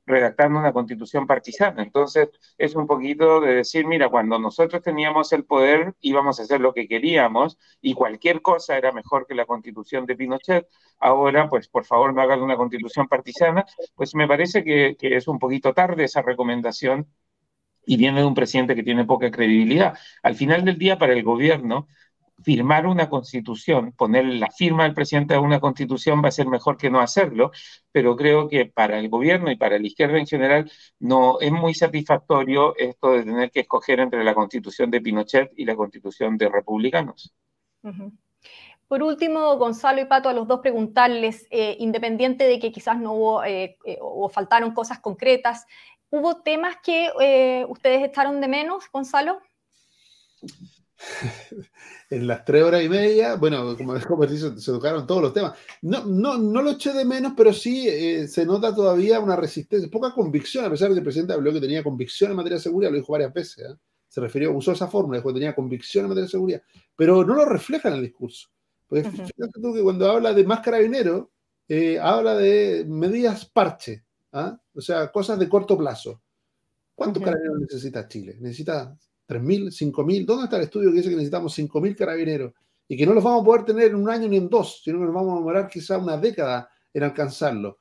redactando 0.07 0.59
una 0.61 0.73
constitución 0.73 1.27
partisana. 1.27 1.83
Entonces, 1.83 2.31
es 2.57 2.75
un 2.77 2.87
poquito 2.87 3.41
de 3.41 3.57
decir, 3.57 3.87
mira, 3.87 4.09
cuando 4.09 4.39
nosotros 4.39 4.83
teníamos 4.83 5.33
el 5.33 5.45
poder 5.45 5.95
íbamos 6.01 6.41
a 6.41 6.45
hacer 6.45 6.61
lo 6.61 6.73
que 6.73 6.89
queríamos 6.89 7.59
y 7.81 7.95
cualquier 7.95 8.43
cosa 8.43 8.79
era 8.79 8.93
mejor 8.93 9.27
que 9.27 9.35
la 9.35 9.45
constitución 9.47 10.07
de 10.07 10.17
Pinochet. 10.17 10.67
Ahora, 11.01 11.49
pues 11.49 11.69
por 11.69 11.85
favor, 11.85 12.15
no 12.15 12.23
hagan 12.23 12.43
una 12.43 12.57
constitución 12.57 13.09
partisana. 13.09 13.65
Pues 13.97 14.15
me 14.15 14.29
parece 14.29 14.65
que 14.65 14.97
es 15.01 15.29
un 15.29 15.39
poquito 15.39 15.75
tarde 15.75 16.05
esa 16.05 16.23
recomendación 16.23 17.09
y 17.89 17.97
viene 17.97 18.21
de 18.21 18.27
un 18.27 18.35
presidente 18.35 18.75
que 18.75 18.83
tiene 18.83 19.07
poca 19.07 19.31
credibilidad. 19.31 19.99
Al 20.23 20.35
final 20.35 20.63
del 20.63 20.77
día, 20.77 20.99
para 20.99 21.15
el 21.15 21.23
gobierno, 21.23 21.89
firmar 22.43 22.87
una 22.87 23.09
constitución, 23.09 23.93
poner 23.93 24.27
la 24.27 24.51
firma 24.51 24.85
del 24.85 24.93
presidente 24.93 25.35
a 25.35 25.41
una 25.41 25.59
constitución 25.59 26.23
va 26.23 26.29
a 26.29 26.33
ser 26.33 26.47
mejor 26.49 26.77
que 26.77 26.91
no 26.91 27.01
hacerlo, 27.01 27.51
pero 27.91 28.15
creo 28.15 28.47
que 28.47 28.67
para 28.67 28.99
el 28.99 29.09
gobierno 29.09 29.51
y 29.51 29.57
para 29.57 29.79
la 29.79 29.87
izquierda 29.87 30.19
en 30.19 30.27
general 30.27 30.71
no 31.01 31.41
es 31.41 31.51
muy 31.51 31.73
satisfactorio 31.73 32.77
esto 32.77 33.13
de 33.13 33.25
tener 33.25 33.51
que 33.51 33.61
escoger 33.61 34.01
entre 34.01 34.23
la 34.23 34.35
constitución 34.35 34.91
de 34.91 35.01
Pinochet 35.01 35.51
y 35.57 35.65
la 35.65 35.75
constitución 35.75 36.37
de 36.37 36.51
republicanos. 36.51 37.35
Por 38.87 39.03
último, 39.03 39.57
Gonzalo 39.57 40.01
y 40.01 40.07
Pato, 40.07 40.29
a 40.29 40.33
los 40.33 40.47
dos 40.47 40.61
preguntarles, 40.61 41.47
eh, 41.51 41.77
independiente 41.79 42.45
de 42.45 42.59
que 42.59 42.73
quizás 42.73 42.99
no 42.99 43.13
hubo 43.13 43.45
eh, 43.45 43.77
eh, 43.85 43.99
o 44.01 44.29
faltaron 44.31 44.73
cosas 44.73 44.99
concretas, 45.01 45.67
¿hubo 46.11 46.43
temas 46.43 46.77
que 46.83 47.11
ustedes 47.69 48.05
echaron 48.05 48.41
de 48.41 48.49
menos, 48.49 48.85
Gonzalo? 48.93 49.41
en 52.11 52.27
las 52.27 52.45
tres 52.45 52.63
horas 52.63 52.83
y 52.83 52.89
media, 52.89 53.37
bueno, 53.37 53.77
como 53.77 53.95
dijo 53.99 54.29
se, 54.29 54.59
se 54.59 54.73
tocaron 54.73 55.07
todos 55.07 55.23
los 55.23 55.33
temas. 55.33 55.57
No, 55.83 56.05
no, 56.05 56.39
no 56.39 56.63
lo 56.63 56.71
eché 56.71 56.93
de 56.93 57.05
menos, 57.05 57.35
pero 57.37 57.53
sí 57.53 57.89
eh, 57.89 58.27
se 58.29 58.45
nota 58.45 58.75
todavía 58.75 59.21
una 59.21 59.37
resistencia, 59.37 59.89
poca 59.91 60.13
convicción, 60.13 60.65
a 60.65 60.71
pesar 60.71 60.89
de 60.89 60.95
que 60.95 60.99
el 61.01 61.05
presidente 61.05 61.33
habló 61.33 61.53
que 61.53 61.61
tenía 61.61 61.83
convicción 61.83 62.31
en 62.31 62.37
materia 62.37 62.57
de 62.57 62.63
seguridad, 62.63 62.91
lo 62.91 62.99
dijo 62.99 63.13
varias 63.13 63.33
veces, 63.33 63.71
¿eh? 63.71 63.77
se 64.09 64.21
refirió, 64.21 64.53
usó 64.53 64.73
esa 64.73 64.89
fórmula, 64.89 65.19
dijo 65.19 65.29
que 65.29 65.35
tenía 65.35 65.55
convicción 65.55 66.05
en 66.05 66.09
materia 66.09 66.25
de 66.25 66.31
seguridad, 66.31 66.63
pero 66.97 67.25
no 67.25 67.35
lo 67.35 67.45
refleja 67.45 67.89
en 67.89 67.97
el 67.97 68.03
discurso. 68.03 68.49
Porque 68.87 69.05
fíjate 69.05 69.61
tú 69.61 69.75
que 69.75 69.83
cuando 69.83 70.11
habla 70.11 70.33
de 70.33 70.45
más 70.45 70.61
carabinero, 70.61 71.31
eh, 71.69 71.99
habla 72.01 72.35
de 72.35 72.87
medidas 72.89 73.45
parche, 73.45 74.05
¿ah? 74.33 74.61
o 74.75 74.81
sea, 74.81 75.11
cosas 75.11 75.39
de 75.39 75.49
corto 75.49 75.77
plazo. 75.77 76.23
¿Cuántos 76.95 77.23
carabineros 77.23 77.61
necesita 77.61 78.09
Chile? 78.09 78.37
Necesita 78.41 78.97
3.000, 79.29 79.93
5.000. 79.93 80.27
¿Dónde 80.27 80.45
está 80.45 80.57
el 80.57 80.65
estudio 80.65 80.91
que 80.91 80.97
dice 80.97 81.11
que 81.11 81.17
necesitamos 81.17 81.57
5.000 81.57 81.97
carabineros? 81.97 82.53
Y 82.89 82.97
que 82.97 83.07
no 83.07 83.15
los 83.15 83.23
vamos 83.23 83.43
a 83.43 83.45
poder 83.45 83.65
tener 83.65 83.89
en 83.89 83.97
un 83.97 84.11
año 84.11 84.27
ni 84.29 84.37
en 84.37 84.49
dos, 84.49 84.81
sino 84.83 84.99
que 84.99 85.05
nos 85.05 85.15
vamos 85.15 85.35
a 85.35 85.37
demorar 85.37 85.69
quizá 85.69 85.99
una 85.99 86.17
década 86.17 86.69
en 86.93 87.05
alcanzarlo. 87.05 87.79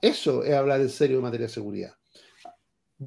Eso 0.00 0.42
es 0.42 0.52
hablar 0.52 0.80
en 0.80 0.90
serio 0.90 1.16
de 1.16 1.22
materia 1.22 1.46
de 1.46 1.52
seguridad. 1.52 1.94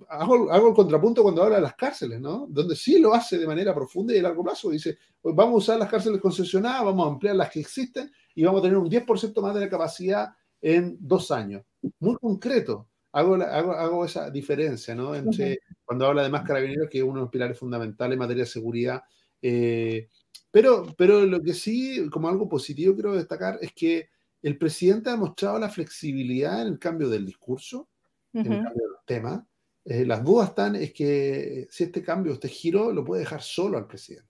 Hago, 0.07 0.51
hago, 0.51 0.69
el 0.69 0.73
contrapunto 0.75 1.23
cuando 1.23 1.43
habla 1.43 1.57
de 1.57 1.63
las 1.63 1.75
cárceles, 1.75 2.19
¿no? 2.19 2.47
Donde 2.49 2.75
sí 2.75 2.99
lo 2.99 3.13
hace 3.13 3.37
de 3.37 3.47
manera 3.47 3.73
profunda 3.73 4.13
y 4.13 4.19
a 4.19 4.23
largo 4.23 4.43
plazo. 4.43 4.69
Dice, 4.69 4.97
pues 5.21 5.35
vamos 5.35 5.53
a 5.53 5.57
usar 5.57 5.79
las 5.79 5.89
cárceles 5.89 6.21
concesionadas, 6.21 6.85
vamos 6.85 7.05
a 7.05 7.09
ampliar 7.11 7.35
las 7.35 7.49
que 7.49 7.59
existen 7.59 8.11
y 8.35 8.43
vamos 8.43 8.59
a 8.59 8.63
tener 8.63 8.77
un 8.77 8.89
10% 8.89 9.41
más 9.41 9.53
de 9.53 9.61
la 9.61 9.69
capacidad 9.69 10.29
en 10.61 10.97
dos 10.99 11.31
años. 11.31 11.63
Muy 11.99 12.15
concreto 12.17 12.89
hago, 13.11 13.35
hago, 13.35 14.05
esa 14.05 14.29
diferencia, 14.29 14.95
¿no? 14.95 15.15
Entre 15.15 15.59
cuando 15.83 16.05
habla 16.05 16.23
de 16.23 16.29
más 16.29 16.43
carabineros, 16.43 16.89
que 16.89 16.99
es 16.99 17.03
uno 17.03 17.15
de 17.15 17.21
los 17.21 17.29
pilares 17.29 17.57
fundamentales 17.57 18.13
en 18.13 18.19
materia 18.19 18.43
de 18.43 18.49
seguridad. 18.49 19.03
Eh, 19.41 20.09
pero, 20.51 20.93
pero 20.97 21.25
lo 21.25 21.41
que 21.41 21.53
sí, 21.53 22.07
como 22.09 22.29
algo 22.29 22.47
positivo 22.47 22.93
quiero 22.93 23.15
destacar, 23.15 23.57
es 23.61 23.73
que 23.73 24.09
el 24.41 24.57
presidente 24.57 25.09
ha 25.09 25.17
mostrado 25.17 25.59
la 25.59 25.69
flexibilidad 25.69 26.61
en 26.61 26.67
el 26.69 26.79
cambio 26.79 27.09
del 27.09 27.25
discurso, 27.25 27.89
en 28.33 28.51
el 28.51 28.63
cambio 28.63 28.83
de 28.83 28.91
los 28.93 29.05
temas. 29.05 29.43
Eh, 29.85 30.05
las 30.05 30.23
dudas 30.23 30.49
están 30.49 30.75
es 30.75 30.93
que 30.93 31.67
si 31.71 31.85
este 31.85 32.03
cambio, 32.03 32.33
este 32.33 32.47
giro, 32.47 32.93
lo 32.93 33.03
puede 33.03 33.21
dejar 33.21 33.41
solo 33.41 33.77
al 33.77 33.87
presidente. 33.87 34.27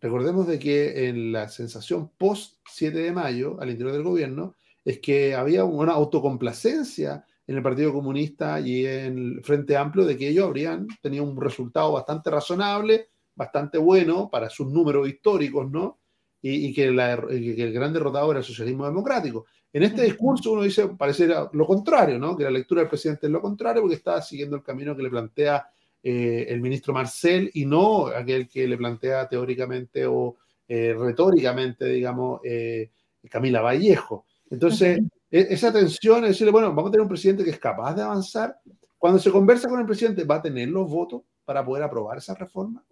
Recordemos 0.00 0.48
de 0.48 0.58
que 0.58 1.08
en 1.08 1.30
la 1.30 1.48
sensación 1.48 2.10
post 2.18 2.56
7 2.68 2.98
de 2.98 3.12
mayo 3.12 3.60
al 3.60 3.70
interior 3.70 3.92
del 3.92 4.02
gobierno 4.02 4.56
es 4.84 4.98
que 5.00 5.34
había 5.34 5.64
una 5.64 5.92
autocomplacencia 5.92 7.24
en 7.46 7.56
el 7.56 7.62
Partido 7.62 7.92
Comunista 7.92 8.60
y 8.60 8.86
en 8.86 9.18
el 9.18 9.44
Frente 9.44 9.76
Amplio 9.76 10.04
de 10.04 10.16
que 10.16 10.28
ellos 10.28 10.46
habrían 10.46 10.86
tenido 11.00 11.24
un 11.24 11.40
resultado 11.40 11.92
bastante 11.92 12.30
razonable, 12.30 13.08
bastante 13.34 13.78
bueno 13.78 14.28
para 14.30 14.48
sus 14.48 14.68
números 14.68 15.08
históricos, 15.08 15.70
¿no? 15.70 15.98
Y, 16.44 16.74
que, 16.74 16.86
el 16.86 17.72
gran 17.72 17.92
derrotado 17.92 18.32
era 18.32 18.40
el 18.40 18.44
socialismo 18.44 18.84
democrático. 18.84 19.46
En 19.72 19.84
este 19.84 20.02
discurso 20.02 20.52
uno 20.52 20.62
dice, 20.62 20.88
parece 20.88 21.28
lo 21.28 21.66
contrario, 21.66 22.18
¿no? 22.18 22.36
Que 22.36 22.42
la 22.42 22.50
lectura 22.50 22.80
del 22.80 22.88
presidente 22.88 23.26
es 23.26 23.32
lo 23.32 23.40
contrario 23.40 23.82
porque 23.82 23.94
está 23.94 24.20
siguiendo 24.20 24.56
el 24.56 24.62
camino 24.62 24.96
que 24.96 25.04
le 25.04 25.10
plantea 25.10 25.64
eh, 26.02 26.46
el 26.48 26.60
ministro 26.60 26.92
Marcel 26.92 27.48
y 27.54 27.64
no 27.64 28.08
aquel 28.08 28.48
que 28.48 28.66
le 28.66 28.76
plantea 28.76 29.28
teóricamente 29.28 30.04
o 30.04 30.36
eh, 30.66 30.94
retóricamente, 30.98 31.86
digamos, 31.86 32.40
eh, 32.44 32.90
Camila 33.30 33.60
Vallejo. 33.60 34.26
Entonces, 34.52 35.00
e, 35.30 35.46
esa 35.50 35.72
tensión 35.72 36.24
es 36.24 36.30
decirle, 36.32 36.52
bueno, 36.52 36.68
vamos 36.68 36.88
a 36.88 36.90
tener 36.92 37.02
un 37.02 37.08
presidente 37.08 37.42
que 37.42 37.50
es 37.50 37.58
capaz 37.58 37.94
de 37.94 38.02
avanzar. 38.02 38.60
Cuando 38.98 39.18
se 39.18 39.32
conversa 39.32 39.68
con 39.68 39.80
el 39.80 39.86
presidente, 39.86 40.24
¿va 40.24 40.36
a 40.36 40.42
tener 40.42 40.68
los 40.68 40.88
votos 40.88 41.22
para 41.44 41.64
poder 41.64 41.82
aprobar 41.82 42.18
esa 42.18 42.34
reforma? 42.34 42.84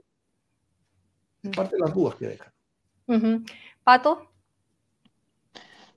Es 1.42 1.50
parte 1.54 1.76
de 1.76 1.82
las 1.82 1.94
dudas 1.94 2.14
que 2.14 2.26
dejan. 2.28 3.44
Pato. 3.84 4.26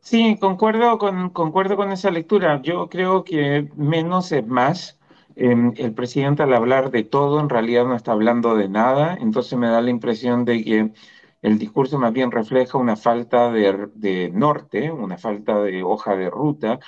Sí, 0.02 0.38
concuerdo 0.38 0.98
con, 0.98 1.30
concuerdo 1.30 1.78
con 1.78 1.92
esa 1.94 2.12
lectura. 2.12 2.62
Yo 2.62 2.90
creo 2.90 3.24
que 3.24 3.72
menos 3.78 4.34
es 4.34 4.46
más. 4.46 5.00
Em, 5.36 5.74
el 5.78 5.94
presidente 5.94 6.44
al 6.44 6.54
hablar 6.54 6.92
de 6.92 7.04
todo 7.04 7.40
en 7.40 7.50
realidad 7.50 7.86
no 7.86 7.96
está 7.96 8.12
hablando 8.12 8.56
de 8.56 8.68
nada, 8.70 9.18
entonces 9.20 9.58
me 9.58 9.68
da 9.68 9.82
la 9.82 9.90
impresión 9.90 10.46
de 10.46 10.64
que 10.64 10.92
el 11.44 11.60
discurso 11.60 12.00
más 12.00 12.14
bien 12.14 12.32
refleja 12.32 12.78
una 12.78 12.96
falta 12.96 13.52
de, 13.52 14.32
norte, 14.34 14.92
una 14.92 15.18
falta 15.18 15.62
de 15.62 15.84
hoja 15.84 16.16
de 16.16 16.30
ruta, 16.30 16.80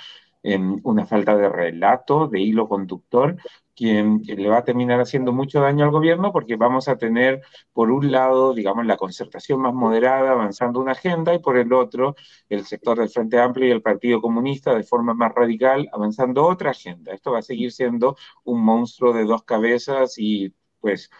una 0.84 1.06
falta 1.06 1.36
de 1.36 1.48
relato, 1.48 2.28
de 2.28 2.40
hilo 2.40 2.68
conductor, 2.68 3.36
que, 3.74 4.02
le 4.24 4.48
va 4.48 4.58
a 4.58 4.64
terminar 4.64 5.00
haciendo 5.00 5.32
mucho 5.32 5.60
daño 5.60 5.84
al 5.84 5.90
gobierno 5.90 6.32
porque 6.32 6.56
vamos 6.56 6.88
a 6.88 6.96
tener, 6.96 7.42
por 7.74 7.90
un 7.90 8.10
lado, 8.10 8.54
digamos, 8.54 8.86
la 8.86 8.96
concertación 8.96 9.60
más 9.60 9.74
moderada 9.74 10.30
avanzando 10.32 10.80
una 10.80 10.92
agenda 10.92 11.34
y 11.34 11.38
por 11.40 11.58
el 11.58 11.72
otro, 11.74 12.16
el 12.48 12.64
sector 12.64 12.98
del 12.98 13.10
Frente 13.10 13.38
Amplio 13.38 13.68
y 13.68 13.72
el 13.72 13.82
Partido 13.82 14.22
Comunista 14.22 14.74
de 14.74 14.84
forma 14.84 15.14
más 15.14 15.34
radical 15.34 15.88
avanzando 15.92 16.46
otra 16.46 16.70
agenda. 16.70 17.12
Esto 17.12 17.32
va 17.32 17.40
a 17.40 17.42
seguir 17.42 17.72
siendo 17.72 18.16
un 18.44 18.62
monstruo 18.64 19.12
de 19.12 19.24
dos 19.24 19.44
cabezas 19.44 20.14
y 20.18 20.54
pues 20.80 21.10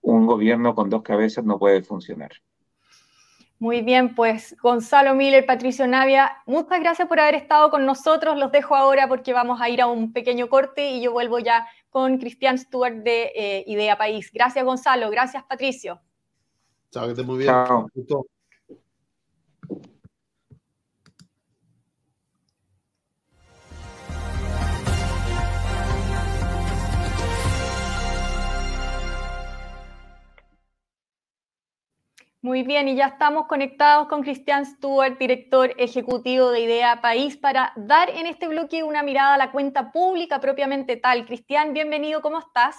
un 0.00 0.26
gobierno 0.26 0.74
con 0.74 0.88
dos 0.90 1.02
cabezas 1.02 1.44
no 1.44 1.58
puede 1.58 1.82
funcionar. 1.82 2.30
Muy 3.60 3.82
bien, 3.82 4.14
pues 4.14 4.56
Gonzalo 4.62 5.16
Miller, 5.16 5.44
Patricio 5.44 5.84
Navia, 5.88 6.42
muchas 6.46 6.78
gracias 6.78 7.08
por 7.08 7.18
haber 7.18 7.34
estado 7.34 7.70
con 7.70 7.84
nosotros. 7.86 8.38
Los 8.38 8.52
dejo 8.52 8.76
ahora 8.76 9.08
porque 9.08 9.32
vamos 9.32 9.60
a 9.60 9.68
ir 9.68 9.80
a 9.80 9.88
un 9.88 10.12
pequeño 10.12 10.48
corte 10.48 10.90
y 10.90 11.02
yo 11.02 11.10
vuelvo 11.10 11.40
ya 11.40 11.66
con 11.90 12.18
Cristian 12.18 12.56
Stewart 12.56 13.02
de 13.02 13.32
eh, 13.34 13.64
Idea 13.66 13.98
País. 13.98 14.30
Gracias, 14.32 14.64
Gonzalo. 14.64 15.10
Gracias, 15.10 15.42
Patricio. 15.42 16.00
Chao, 16.90 17.06
que 17.06 17.10
estés 17.10 17.26
muy 17.26 17.38
bien. 17.38 17.52
Muy 32.40 32.62
bien, 32.62 32.86
y 32.86 32.94
ya 32.94 33.06
estamos 33.06 33.48
conectados 33.48 34.06
con 34.06 34.22
Cristian 34.22 34.64
Stewart, 34.64 35.18
director 35.18 35.74
ejecutivo 35.76 36.52
de 36.52 36.60
Idea 36.60 37.00
País, 37.00 37.36
para 37.36 37.72
dar 37.74 38.10
en 38.10 38.26
este 38.26 38.46
bloque 38.46 38.84
una 38.84 39.02
mirada 39.02 39.34
a 39.34 39.38
la 39.38 39.50
cuenta 39.50 39.90
pública 39.90 40.40
propiamente 40.40 40.96
tal. 40.96 41.26
Cristian, 41.26 41.72
bienvenido, 41.72 42.22
¿cómo 42.22 42.38
estás? 42.38 42.76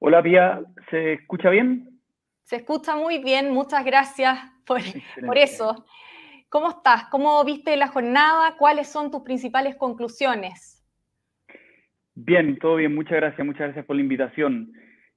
Hola, 0.00 0.22
Pia, 0.22 0.60
¿se 0.90 1.14
escucha 1.14 1.48
bien? 1.48 1.98
Se 2.42 2.56
escucha 2.56 2.94
muy 2.94 3.24
bien, 3.24 3.50
muchas 3.50 3.82
gracias 3.86 4.38
por, 4.66 4.82
por 5.24 5.38
eso. 5.38 5.86
¿Cómo 6.50 6.68
estás? 6.68 7.06
¿Cómo 7.06 7.42
viste 7.42 7.74
la 7.78 7.88
jornada? 7.88 8.56
¿Cuáles 8.58 8.86
son 8.86 9.10
tus 9.10 9.22
principales 9.22 9.76
conclusiones? 9.76 10.84
Bien, 12.14 12.58
todo 12.58 12.76
bien, 12.76 12.94
muchas 12.94 13.16
gracias, 13.16 13.46
muchas 13.46 13.60
gracias 13.60 13.86
por 13.86 13.96
la 13.96 14.02
invitación. 14.02 14.74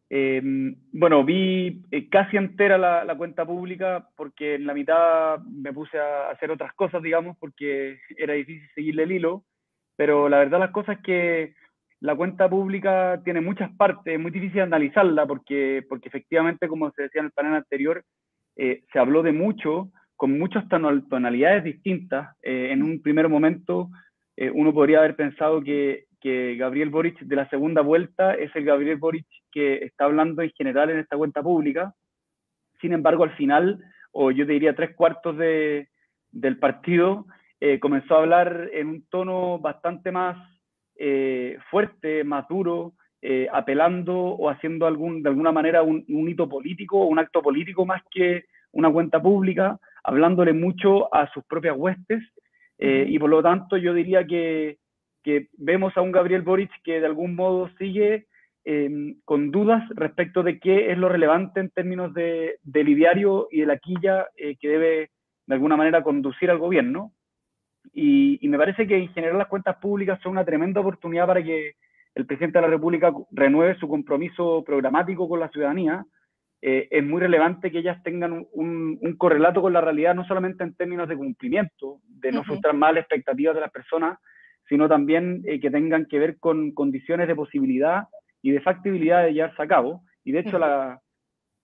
Em, 0.10 0.76
bueno, 0.93 1.26
vi 1.26 1.82
eh, 1.91 2.08
casi 2.10 2.38
entera 2.38 2.78
la, 2.78 3.15
cuenta 3.17 3.46
pública 3.46 4.08
porque 4.15 4.56
en 4.56 4.65
la 4.65 4.74
mitad 4.74 5.39
me 5.39 5.74
puse 5.74 6.00
a 6.00 6.30
hacer 6.30 6.50
otras 6.50 6.74
cosas, 6.74 7.04
digamos, 7.04 7.38
porque 7.39 8.00
era 8.15 8.34
difícil 8.34 8.70
seguirle 8.74 9.04
el 9.04 9.12
hilo, 9.12 9.43
pero 9.98 10.30
la 10.30 10.38
verdad 10.38 10.60
las 10.60 10.72
cosas 10.72 10.98
es 10.98 11.04
que 11.04 11.54
la 12.00 12.15
cuenta 12.15 12.50
pública 12.50 13.22
tiene 13.26 13.41
muchas 13.41 13.72
partes, 13.76 14.13
es 14.13 14.20
muy 14.20 14.32
difícil 14.32 14.62
analizarla 14.62 15.26
porque, 15.26 15.84
porque 15.89 16.08
efectivamente, 16.08 16.67
como 16.67 16.91
se 16.91 17.04
decía 17.04 17.20
en 17.20 17.26
el 17.26 17.32
panel 17.32 17.56
anterior, 17.56 18.04
eh, 18.56 18.84
se 18.93 19.00
habló 19.00 19.24
de 19.24 19.34
mucho, 19.34 19.91
con 20.15 20.38
muchas 20.39 20.67
tonalidades 20.70 21.63
distintas. 21.63 22.36
Eh, 22.41 22.70
en 22.72 22.82
un 22.82 23.02
primer 23.02 23.30
momento, 23.30 23.89
uno 24.54 24.72
podría 24.72 25.00
haber 25.00 25.15
pensado 25.15 25.63
que 25.63 26.08
que 26.20 26.56
Gabriel 26.56 26.89
Boric 26.89 27.20
de 27.20 27.36
la 27.36 27.50
segunda 27.50 27.82
vuelta 27.82 28.34
es 28.34 28.56
el 28.56 28.65
Gabriel 28.65 28.98
Boric 28.98 29.26
que 29.58 29.86
está 29.86 30.06
hablando 30.06 30.43
en 30.43 30.52
general 30.52 30.91
en 30.91 31.00
esta 31.00 31.17
cuenta 31.17 31.41
pública. 31.41 31.96
Sin 32.80 32.93
embargo, 32.93 33.24
al 33.24 33.36
final, 33.36 33.84
o 34.12 34.30
yo 34.30 34.46
te 34.46 34.54
diría 34.54 34.76
tres 34.76 34.96
cuartos 34.96 35.36
de, 35.36 35.89
del 36.30 36.60
partido, 36.60 37.26
eh, 37.60 37.80
comenzó 37.80 38.13
a 38.13 38.20
hablar 38.20 38.70
en 38.72 38.88
un 38.88 39.08
tono 39.10 39.58
bastante 39.58 40.12
más 40.12 40.38
eh, 40.96 41.58
fuerte, 41.72 42.24
más 42.24 42.48
duro, 42.48 42.93
eh, 43.20 43.48
apelando 43.52 44.15
o 44.15 44.48
haciendo 44.52 44.86
algún, 44.86 45.24
de 45.24 45.30
alguna 45.30 45.52
manera 45.52 45.82
un, 45.82 46.06
un 46.08 46.30
hito 46.30 46.48
político, 46.48 47.08
un 47.08 47.17
acto 47.17 47.41
político 47.41 47.84
más 47.84 48.04
que 48.12 48.43
una 48.74 48.91
cuenta 48.91 49.20
pública, 49.20 49.80
hablándole 50.04 50.54
mucho 50.54 51.12
a 51.12 51.28
sus 51.34 51.43
propias 51.46 51.76
huestes. 51.76 52.22
y 52.78 53.17
por 53.17 53.32
lo 53.32 53.41
tanto, 53.41 53.76
yo 53.76 53.91
diría 53.96 54.24
que, 54.28 54.78
que 55.24 55.48
vemos 55.58 55.98
a 55.98 56.02
un 56.02 56.12
Gabriel 56.12 56.43
Boric 56.43 56.70
que 56.84 57.00
de 57.00 57.08
algún 57.08 57.34
modo 57.34 57.70
sigue 57.80 58.28
em, 58.69 59.21
con 59.23 59.49
dudas 59.49 59.82
respecto 59.95 60.43
de 60.43 60.60
qué 60.60 60.91
es 60.91 60.97
lo 60.97 61.08
relevante 61.08 61.62
en 61.62 61.69
términos 61.69 62.13
de, 62.13 62.60
del 62.63 62.89
ideario 62.89 63.47
y 63.49 63.62
de 63.62 63.65
la 63.65 63.77
quilla 63.77 64.27
eh, 64.36 64.58
que 64.60 64.67
debe 64.67 65.12
de 65.45 65.53
alguna 65.56 65.77
manera 65.77 66.03
conducir 66.03 66.51
al 66.51 66.58
gobierno. 66.58 67.13
Y, 67.93 68.45
me 68.49 68.58
parece 68.58 68.86
que 68.86 68.97
en 68.97 69.08
general 69.13 69.38
las 69.38 69.47
cuentas 69.47 69.77
públicas 69.77 70.19
son 70.21 70.34
una 70.34 70.43
tremenda 70.43 70.82
oportunidad 70.82 71.25
para 71.25 71.41
que 71.41 71.75
el 72.13 72.25
presidente 72.25 72.58
de 72.58 72.63
la 72.63 72.71
República 72.71 73.13
renueve 73.32 73.80
su 73.80 73.88
compromiso 73.88 74.63
programático 74.65 75.30
con 75.30 75.39
la 75.39 75.49
ciudadanía. 75.49 76.06
Eh, 76.62 76.89
es 76.91 77.06
muy 77.06 77.21
relevante 77.21 77.71
que 77.71 77.80
ellas 77.80 78.03
tengan 78.03 78.45
un, 78.51 78.97
un, 78.99 79.15
correlato 79.15 79.62
con 79.62 79.71
la 79.71 79.80
realidad, 79.80 80.13
no 80.13 80.27
solamente 80.27 80.65
en 80.65 80.75
términos 80.75 81.08
de 81.08 81.15
cumplimiento, 81.15 82.01
de 82.03 82.34
no 82.34 82.43
frustrar 82.43 82.75
más 82.75 82.93
las 82.93 83.03
expectativas 83.03 83.56
de 83.56 83.62
las 83.62 83.71
personas, 83.71 84.19
sino 84.67 84.89
también 84.89 85.41
eh, 85.45 85.62
que 85.62 85.71
tengan 85.71 86.06
que 86.06 86.19
ver 86.19 86.38
con 86.38 86.73
condiciones 86.73 87.30
de 87.30 87.36
posibilidad 87.36 88.03
y 88.41 88.52
de 88.52 88.62
factibilidad 88.62 89.23
de 89.23 89.34
llevarse 89.34 89.62
a 89.62 89.67
cabo. 89.67 90.04
Y 90.23 90.32
de 90.32 90.39
hecho, 90.39 90.60
la, 90.60 91.02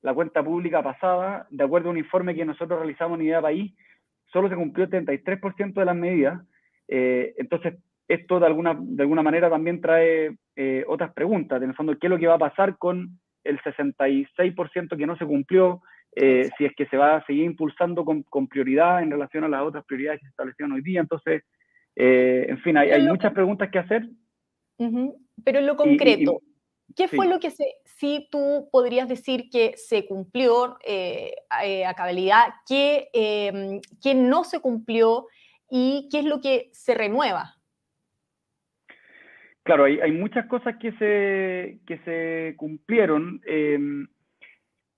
la, 0.02 0.14
cuenta 0.14 0.44
pública 0.44 0.82
pasada, 0.82 1.48
de 1.50 1.64
acuerdo 1.64 1.90
a 1.90 1.92
un 1.92 1.98
informe 1.98 2.36
que 2.36 2.46
nosotros 2.46 2.80
realizamos 2.80 3.20
en 3.20 3.26
Idea 3.26 3.42
País, 3.42 3.74
solo 4.32 4.50
se 4.50 4.56
cumplió 4.56 4.86
el 4.86 4.92
33% 4.92 5.74
de 5.74 5.86
las 5.86 5.96
medidas. 5.96 6.42
Eh, 6.88 7.34
entonces, 7.38 7.76
esto 8.08 8.40
de 8.40 8.46
alguna, 8.46 8.78
de 8.80 9.04
alguna 9.04 9.24
manera 9.24 9.50
también 9.50 9.82
trae 9.82 10.36
eh, 10.56 10.84
otras 10.88 11.14
preguntas. 11.14 11.62
En 11.62 11.70
el 11.70 11.76
fondo, 11.76 11.98
¿qué 11.98 12.08
es 12.08 12.12
lo 12.12 12.20
que 12.20 12.28
va 12.28 12.36
a 12.36 12.50
pasar 12.50 12.78
con 12.78 13.20
el 13.44 13.60
66% 13.62 14.98
que 14.98 15.08
no 15.08 15.18
se 15.18 15.26
cumplió? 15.26 15.82
si 16.16 16.66
es 16.66 16.76
que 16.78 16.86
se 16.86 16.96
va 16.96 17.16
a 17.16 17.26
seguir 17.26 17.44
impulsando 17.44 18.06
con, 18.06 18.22
con, 18.22 18.48
prioridad 18.48 19.02
en 19.02 19.10
relación 19.10 19.46
a 19.46 19.48
las 19.48 19.64
otras 19.64 19.84
prioridades 19.84 20.20
que 20.20 20.28
se 20.28 20.30
establecieron 20.30 20.74
hoy 20.74 20.84
día. 20.84 21.02
Entonces, 21.02 21.42
eh, 21.96 22.46
en 22.50 22.60
fin, 22.60 22.78
hay, 22.78 23.04
muchas 23.04 23.34
preguntas 23.34 23.70
que 23.70 23.80
hacer. 23.80 24.08
Pero 24.78 25.60
en 25.60 25.68
lo 25.68 25.76
concreto, 25.76 26.42
¿qué 26.96 27.08
fue 27.08 27.28
lo 27.28 27.40
que 27.40 27.52
se, 27.52 27.66
si 27.86 28.28
tú 28.32 28.70
podrías 28.72 29.08
decir 29.08 29.50
que 29.50 29.74
se 29.78 30.06
cumplió 30.06 30.78
eh, 30.86 31.36
eh, 31.64 31.86
a 31.86 31.94
cabalidad, 31.94 32.54
qué, 32.68 33.10
qué 34.02 34.16
no 34.16 34.44
se 34.44 34.60
cumplió 34.60 35.28
y 35.70 36.08
qué 36.12 36.20
es 36.20 36.26
lo 36.26 36.42
que 36.42 36.70
se 36.72 36.94
renueva? 36.94 37.56
Claro, 39.64 39.86
hay, 39.86 40.00
hay 40.02 40.12
muchas 40.12 40.46
cosas 40.48 40.76
que 40.78 40.92
se, 40.94 41.80
que 41.88 41.98
se 42.06 42.56
cumplieron. 42.58 43.42
Em, 43.46 44.08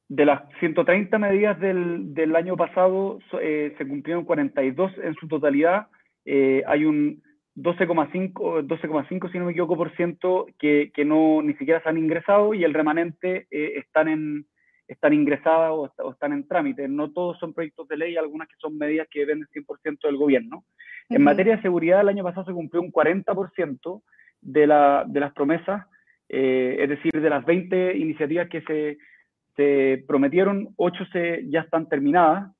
de 0.08 0.26
las 0.26 0.42
130 0.60 1.18
medidas 1.18 1.60
del, 1.60 2.14
del 2.14 2.36
año 2.36 2.56
pasado, 2.56 3.20
se 3.32 3.88
cumplieron 3.88 4.24
42 4.24 4.92
en 5.04 5.16
su 5.16 5.28
totalidad 5.28 5.88
eh, 6.26 6.64
hay 6.66 6.86
un 6.86 7.22
12,5, 7.56 8.68
12,5 8.68 9.32
si 9.32 9.40
no 9.40 9.46
me 9.46 9.52
equivoco, 9.52 9.78
por 9.78 9.96
ciento 9.96 10.46
que, 10.60 10.92
que, 10.94 11.06
no 11.06 11.42
ni 11.42 11.54
siquiera 11.54 11.82
se 11.82 11.90
han 11.90 11.98
ingresado 11.98 12.54
y 12.54 12.64
el 12.64 12.74
remanente 12.74 13.48
eh, 13.50 13.74
están, 13.78 14.10
en, 14.10 14.46
están 14.88 15.14
ingresadas 15.14 15.72
o, 15.72 16.12
están 16.12 16.34
en 16.34 16.48
trámite. 16.48 16.88
No 16.88 17.12
todos 17.12 17.40
son 17.40 17.54
proyectos 17.54 17.88
de 17.88 17.98
ley, 17.98 18.18
algunas 18.18 18.48
que 18.50 18.56
son 18.58 18.78
medidas 18.78 19.08
que 19.10 19.22
dependen 19.22 19.48
100% 19.54 20.00
del 20.04 20.18
gobierno. 20.18 20.66
En 21.10 21.24
materia 21.24 21.56
de 21.56 21.62
seguridad, 21.62 22.02
el 22.02 22.10
año 22.10 22.24
pasado 22.24 22.46
se 22.46 22.54
cumplió 22.54 22.82
un 22.82 22.92
40% 22.92 24.02
de, 24.42 24.68
la, 24.68 25.06
de 25.08 25.20
las 25.20 25.34
promesas, 25.34 25.86
eh, 26.28 26.78
es 26.80 26.90
decir, 26.90 27.12
de 27.12 27.30
las 27.30 27.46
20 27.46 27.96
iniciativas 27.98 28.50
que 28.50 28.62
se, 28.62 28.98
se 29.56 30.04
prometieron, 30.08 30.70
8 30.76 31.06
se, 31.12 31.46
ya 31.50 31.62
están 31.62 31.88
terminadas, 31.88 32.55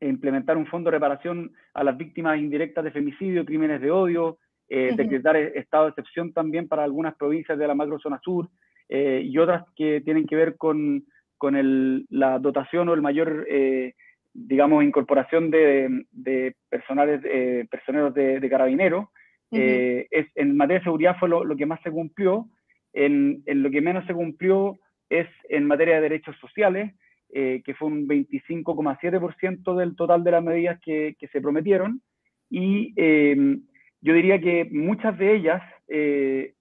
implementar 0.00 0.56
un 0.56 0.66
fondo 0.66 0.90
de 0.90 0.96
reparación 0.96 1.52
a 1.74 1.84
las 1.84 1.96
víctimas 1.96 2.38
indirectas 2.38 2.84
de 2.84 2.90
femicidio, 2.90 3.44
crímenes 3.44 3.80
de 3.80 3.90
odio, 3.90 4.38
eh, 4.68 4.92
decretar 4.96 5.36
e-, 5.36 5.58
estado 5.58 5.84
de 5.84 5.90
excepción 5.90 6.32
también 6.32 6.68
para 6.68 6.84
algunas 6.84 7.16
provincias 7.16 7.58
de 7.58 7.66
la 7.66 7.74
macrozona 7.74 8.20
sur 8.22 8.48
eh, 8.88 9.20
y 9.24 9.36
otras 9.38 9.64
que 9.74 10.00
tienen 10.00 10.26
que 10.26 10.36
ver 10.36 10.56
con, 10.56 11.04
con 11.36 11.56
el, 11.56 12.06
la 12.08 12.38
dotación 12.38 12.88
o 12.88 12.94
el 12.94 13.02
mayor, 13.02 13.46
eh, 13.50 13.94
digamos, 14.32 14.84
incorporación 14.84 15.50
de, 15.50 16.04
de 16.12 16.54
personales, 16.68 17.20
personeros 17.68 18.14
de, 18.14 18.38
de 18.40 18.48
carabineros. 18.48 19.06
es, 19.50 20.26
en 20.36 20.56
materia 20.56 20.78
de 20.78 20.84
seguridad 20.84 21.16
fue 21.18 21.28
lo, 21.28 21.44
lo 21.44 21.56
que 21.56 21.66
más 21.66 21.80
se 21.82 21.90
cumplió. 21.90 22.46
En, 22.92 23.42
en, 23.46 23.62
lo 23.62 23.70
que 23.70 23.80
menos 23.80 24.06
se 24.06 24.14
cumplió 24.14 24.78
es 25.08 25.28
en 25.48 25.66
materia 25.66 25.96
de 25.96 26.02
derechos 26.02 26.36
sociales, 26.38 26.92
eh, 27.32 27.62
que 27.64 27.74
fue 27.74 27.88
un 27.88 28.08
25,7% 28.08 29.76
del 29.76 29.94
total 29.94 30.24
de 30.24 30.30
las 30.32 30.42
medidas 30.42 30.80
que, 30.80 31.14
que 31.18 31.28
se 31.28 31.40
prometieron. 31.40 32.02
Y 32.48 32.92
em, 32.96 33.62
yo 34.00 34.14
diría 34.14 34.40
que 34.40 34.68
muchas 34.70 35.16
de 35.16 35.36
ellas, 35.36 35.62
eh, 35.86 36.54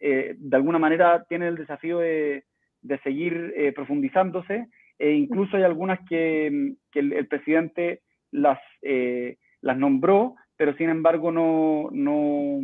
eh, 0.00 0.34
de 0.36 0.56
alguna 0.56 0.80
manera, 0.80 1.24
tienen 1.28 1.48
el 1.48 1.56
desafío 1.56 1.98
de, 1.98 2.44
de 2.82 2.98
seguir 3.00 3.72
profundizándose, 3.74 4.66
e 4.98 5.12
incluso 5.12 5.56
hay 5.56 5.62
algunas 5.62 6.00
que, 6.08 6.74
que 6.90 7.00
el, 7.00 7.26
presidente 7.28 8.00
las, 8.32 8.58
las 9.60 9.78
nombró, 9.78 10.34
pero 10.56 10.74
sin 10.76 10.88
embargo 10.88 11.30
no, 11.30 11.88
no, 11.92 12.60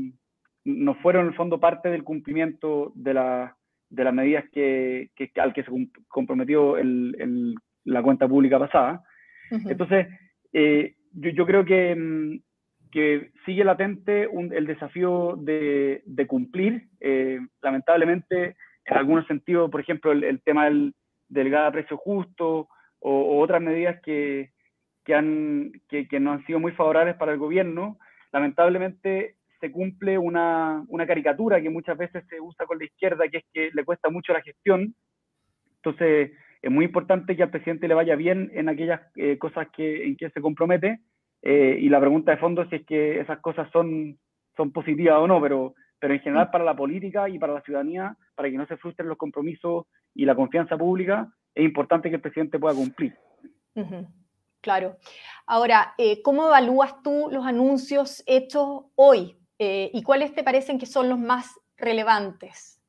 no 0.64 0.94
fueron 0.96 1.26
en 1.26 1.28
el 1.28 1.36
fondo 1.36 1.60
parte 1.60 1.90
del 1.90 2.04
cumplimiento 2.04 2.92
de 2.94 3.14
la, 3.14 3.56
de 3.92 4.04
las 4.04 4.14
medidas 4.14 4.44
que, 4.52 5.10
que, 5.14 5.30
al 5.36 5.52
que 5.52 5.62
se 5.62 5.70
comprometió 6.08 6.78
el, 6.78 7.14
el, 7.18 7.54
la 7.84 8.02
cuenta 8.02 8.26
pública 8.26 8.58
pasada. 8.58 9.04
Entonces, 9.50 10.06
eh, 10.54 10.94
yo, 11.12 11.30
yo, 11.30 11.46
creo 11.46 11.64
que, 11.64 11.94
mm, 11.94 12.40
que 12.90 13.32
sigue 13.44 13.64
latente 13.64 14.26
un, 14.26 14.50
el 14.52 14.66
desafío 14.66 15.36
de, 15.36 16.02
de 16.06 16.26
cumplir. 16.26 16.88
Eh, 17.00 17.38
lamentablemente, 17.60 18.56
en 18.86 18.96
algunos 18.96 19.26
sentidos, 19.26 19.70
por 19.70 19.80
ejemplo, 19.80 20.10
el, 20.12 20.24
el 20.24 20.40
tema 20.40 20.64
del, 20.64 20.94
del 21.28 21.50
gas 21.50 21.68
a 21.68 21.72
precio 21.72 21.98
justo 21.98 22.68
o, 22.98 23.10
o 23.10 23.40
otras 23.40 23.60
medidas 23.60 24.00
que, 24.00 24.52
que, 25.04 25.14
han, 25.14 25.72
que, 25.90 26.08
que 26.08 26.18
no 26.18 26.32
han 26.32 26.46
sido 26.46 26.60
muy 26.60 26.72
favorables 26.72 27.16
para 27.16 27.32
el 27.32 27.38
gobierno, 27.38 27.98
lamentablemente 28.32 29.36
se 29.62 29.70
cumple 29.70 30.18
una, 30.18 30.84
una, 30.88 31.06
caricatura 31.06 31.62
que 31.62 31.70
muchas 31.70 31.96
veces 31.96 32.24
se 32.28 32.40
usa 32.40 32.66
con 32.66 32.78
la 32.78 32.84
izquierda, 32.84 33.28
que 33.28 33.38
es 33.38 33.44
que 33.52 33.70
le 33.72 33.84
cuesta 33.84 34.10
mucho 34.10 34.32
la 34.32 34.42
gestión. 34.42 34.92
Entonces, 35.76 36.32
es 36.60 36.70
muy 36.70 36.84
importante 36.84 37.36
que 37.36 37.44
al 37.44 37.50
presidente 37.50 37.86
le 37.86 37.94
vaya 37.94 38.16
bien 38.16 38.50
en 38.54 38.68
aquellas 38.68 39.00
eh, 39.14 39.38
cosas 39.38 39.68
que, 39.72 40.04
en 40.04 40.16
que 40.16 40.30
se 40.30 40.40
compromete. 40.40 40.98
Eh, 41.42 41.78
y 41.80 41.88
la 41.88 42.00
pregunta 42.00 42.32
de 42.32 42.38
fondo 42.38 42.62
es 42.62 42.70
si 42.70 42.76
es 42.76 42.86
que 42.86 43.20
esas 43.20 43.38
cosas 43.38 43.70
son, 43.70 44.18
son 44.56 44.72
positivas 44.72 45.18
o 45.18 45.28
no, 45.28 45.40
pero, 45.40 45.74
pero 46.00 46.12
en 46.12 46.20
general 46.20 46.50
para 46.50 46.64
la 46.64 46.74
política 46.74 47.28
y 47.28 47.38
para 47.38 47.52
la 47.52 47.62
ciudadanía, 47.62 48.16
para 48.34 48.50
que 48.50 48.56
no 48.56 48.66
se 48.66 48.76
frustren 48.78 49.08
los 49.08 49.18
compromisos 49.18 49.86
y 50.12 50.24
la 50.24 50.34
confianza 50.34 50.76
pública, 50.76 51.32
es 51.54 51.64
importante 51.64 52.08
que 52.08 52.16
el 52.16 52.22
presidente 52.22 52.58
pueda 52.58 52.74
cumplir. 52.74 53.14
Claro. 54.60 54.96
Ahora, 55.46 55.94
eh, 55.98 56.20
¿cómo 56.22 56.48
evalúas 56.48 57.00
tú 57.04 57.28
los 57.30 57.46
anuncios 57.46 58.24
hechos 58.26 58.86
hoy 58.96 59.36
eh, 59.64 59.90
¿Y 59.92 60.02
cuáles 60.02 60.34
te 60.34 60.42
parecen 60.42 60.76
que 60.76 60.86
son 60.86 61.08
los 61.08 61.20
más 61.20 61.60
relevantes? 61.76 62.82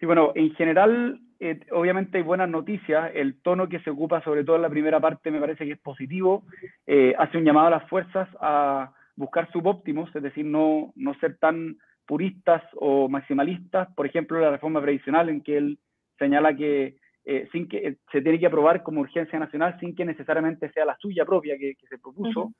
Sí, 0.00 0.06
bueno, 0.06 0.32
en 0.34 0.54
general, 0.54 1.20
eh, 1.38 1.60
obviamente 1.70 2.16
hay 2.16 2.24
buenas 2.24 2.48
noticias. 2.48 3.10
El 3.14 3.42
tono 3.42 3.68
que 3.68 3.80
se 3.80 3.90
ocupa, 3.90 4.22
sobre 4.22 4.42
todo 4.42 4.56
en 4.56 4.62
la 4.62 4.70
primera 4.70 5.00
parte, 5.00 5.30
me 5.30 5.40
parece 5.40 5.66
que 5.66 5.72
es 5.72 5.78
positivo. 5.78 6.44
Eh, 6.86 7.14
hace 7.18 7.36
un 7.36 7.44
llamado 7.44 7.66
a 7.66 7.76
las 7.78 7.88
fuerzas 7.90 8.26
a 8.40 8.90
buscar 9.16 9.52
subóptimos, 9.52 10.08
es 10.16 10.22
decir, 10.22 10.46
no, 10.46 10.94
no 10.96 11.12
ser 11.16 11.36
tan 11.36 11.76
puristas 12.06 12.62
o 12.76 13.10
maximalistas. 13.10 13.88
Por 13.94 14.06
ejemplo, 14.06 14.40
la 14.40 14.50
reforma 14.50 14.80
previsional, 14.80 15.28
en 15.28 15.42
que 15.42 15.58
él 15.58 15.78
señala 16.18 16.56
que, 16.56 16.96
eh, 17.26 17.48
sin 17.52 17.68
que 17.68 17.98
se 18.10 18.22
tiene 18.22 18.38
que 18.38 18.46
aprobar 18.46 18.82
como 18.82 19.02
urgencia 19.02 19.38
nacional 19.38 19.78
sin 19.78 19.94
que 19.94 20.06
necesariamente 20.06 20.72
sea 20.72 20.86
la 20.86 20.96
suya 20.96 21.26
propia 21.26 21.58
que, 21.58 21.74
se 21.86 21.98
propuso. 21.98 22.54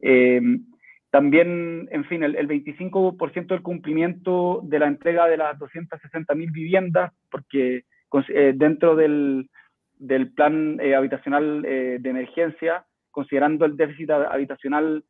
Eh, 0.00 0.40
también, 1.10 1.88
en 1.90 2.04
fin, 2.04 2.22
el, 2.22 2.48
25% 2.48 3.46
del 3.46 3.62
cumplimiento 3.62 4.60
de 4.64 4.78
la 4.78 4.86
entrega 4.86 5.26
de 5.26 5.38
las 5.38 5.58
260.000 5.58 6.52
viviendas, 6.52 7.12
porque 7.30 7.84
dentro 8.54 8.96
del, 8.96 9.48
del 9.96 10.32
plan 10.32 10.78
habitacional 10.96 11.62
de 11.62 12.00
emergencia, 12.04 12.84
considerando 13.10 13.64
el 13.64 13.76
déficit 13.76 14.10
habitacional 14.10 15.04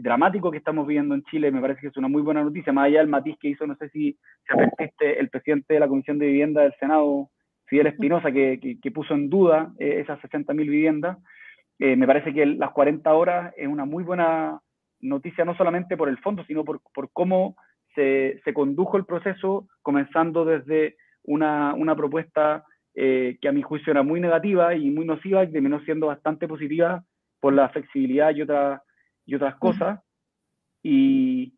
dramático 0.00 0.50
que 0.50 0.58
estamos 0.58 0.86
viviendo 0.86 1.14
en 1.14 1.24
Chile, 1.24 1.50
me 1.50 1.60
parece 1.60 1.80
que 1.80 1.86
es 1.88 1.96
una 1.96 2.08
muy 2.08 2.22
buena 2.22 2.42
noticia, 2.42 2.72
más 2.72 2.86
allá 2.86 2.98
del 2.98 3.08
matiz 3.08 3.36
que 3.38 3.48
hizo, 3.48 3.66
no 3.66 3.76
sé 3.76 3.88
si 3.90 4.18
se 4.98 5.18
el 5.18 5.30
presidente 5.30 5.74
de 5.74 5.80
la 5.80 5.88
Comisión 5.88 6.18
de 6.18 6.26
Vivienda 6.26 6.62
del 6.62 6.74
Senado, 6.78 7.30
Fidel 7.72 7.86
Espinosa, 7.86 8.30
que, 8.30 8.92
puso 8.94 9.14
en 9.14 9.30
duda 9.30 9.72
eh, 9.78 10.00
esas 10.00 10.20
60.000 10.20 10.56
viviendas. 10.56 11.16
Eh, 11.78 11.96
me 11.96 12.06
parece 12.06 12.34
que 12.34 12.44
las 12.44 12.70
40 12.72 13.10
horas 13.14 13.54
es 13.56 13.66
una 13.66 13.86
muy 13.86 14.04
buena 14.04 14.60
noticia, 15.02 15.44
no 15.44 15.54
solamente 15.56 15.96
por 15.96 16.08
el 16.08 16.18
fondo, 16.18 16.44
sino 16.44 16.64
por, 16.64 16.80
cómo 17.12 17.56
se, 17.94 18.40
condujo 18.54 18.96
el 18.96 19.04
proceso, 19.04 19.68
comenzando 19.82 20.44
desde 20.44 20.96
una, 21.24 21.74
propuesta 21.96 22.64
eh, 22.94 23.38
que 23.40 23.48
a 23.48 23.52
mi 23.52 23.62
juicio 23.62 23.90
era 23.90 24.02
muy 24.02 24.20
negativa 24.20 24.74
y 24.74 24.90
muy 24.90 25.04
nociva, 25.04 25.44
y 25.44 25.52
terminó 25.52 25.80
siendo 25.80 26.06
bastante 26.06 26.48
positiva 26.48 27.04
por 27.40 27.52
la 27.52 27.68
flexibilidad 27.68 28.34
y, 28.34 28.42
otra, 28.42 28.82
y 29.26 29.34
otras 29.34 29.56
cosas. 29.56 30.00
Y, 30.82 31.54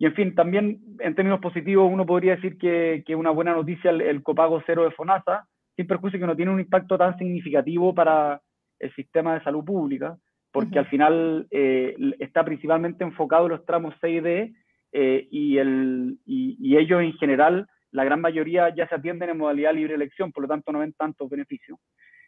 en 0.00 0.14
fin, 0.14 0.34
también 0.34 0.80
en 1.00 1.14
términos 1.14 1.40
positivos 1.40 1.90
uno 1.90 2.06
podría 2.06 2.36
decir 2.36 2.58
que 2.58 3.04
es 3.06 3.16
una 3.16 3.30
buena 3.30 3.52
noticia 3.52 3.90
el, 3.90 4.00
el, 4.00 4.22
copago 4.22 4.62
cero 4.66 4.84
de 4.84 4.90
FONASA, 4.90 5.48
sin 5.76 5.86
perjuicio 5.86 6.20
que 6.20 6.26
no 6.26 6.36
tiene 6.36 6.52
un 6.52 6.60
impacto 6.60 6.98
tan 6.98 7.16
significativo 7.18 7.94
para 7.94 8.40
el 8.78 8.94
sistema 8.94 9.34
de 9.34 9.42
salud 9.42 9.64
pública, 9.64 10.16
porque 10.52 10.78
al 10.78 10.86
final 10.86 11.46
eh, 11.50 11.94
está 12.18 12.44
principalmente 12.44 13.04
enfocado 13.04 13.46
en 13.46 13.52
los 13.52 13.66
tramos 13.66 13.94
C 14.00 14.10
y 14.10 14.20
D, 14.20 14.54
eh, 14.92 15.28
y, 15.30 15.58
el, 15.58 16.18
y, 16.24 16.76
ellos 16.76 17.02
en 17.02 17.12
general, 17.14 17.66
la 17.90 18.04
gran 18.04 18.20
mayoría 18.20 18.74
ya 18.74 18.88
se 18.88 18.94
atienden 18.94 19.30
en 19.30 19.38
modalidad 19.38 19.74
libre 19.74 19.94
elección, 19.94 20.32
por 20.32 20.42
lo 20.42 20.48
tanto 20.48 20.72
no 20.72 20.78
ven 20.78 20.94
tantos 20.94 21.28
beneficios. 21.28 21.78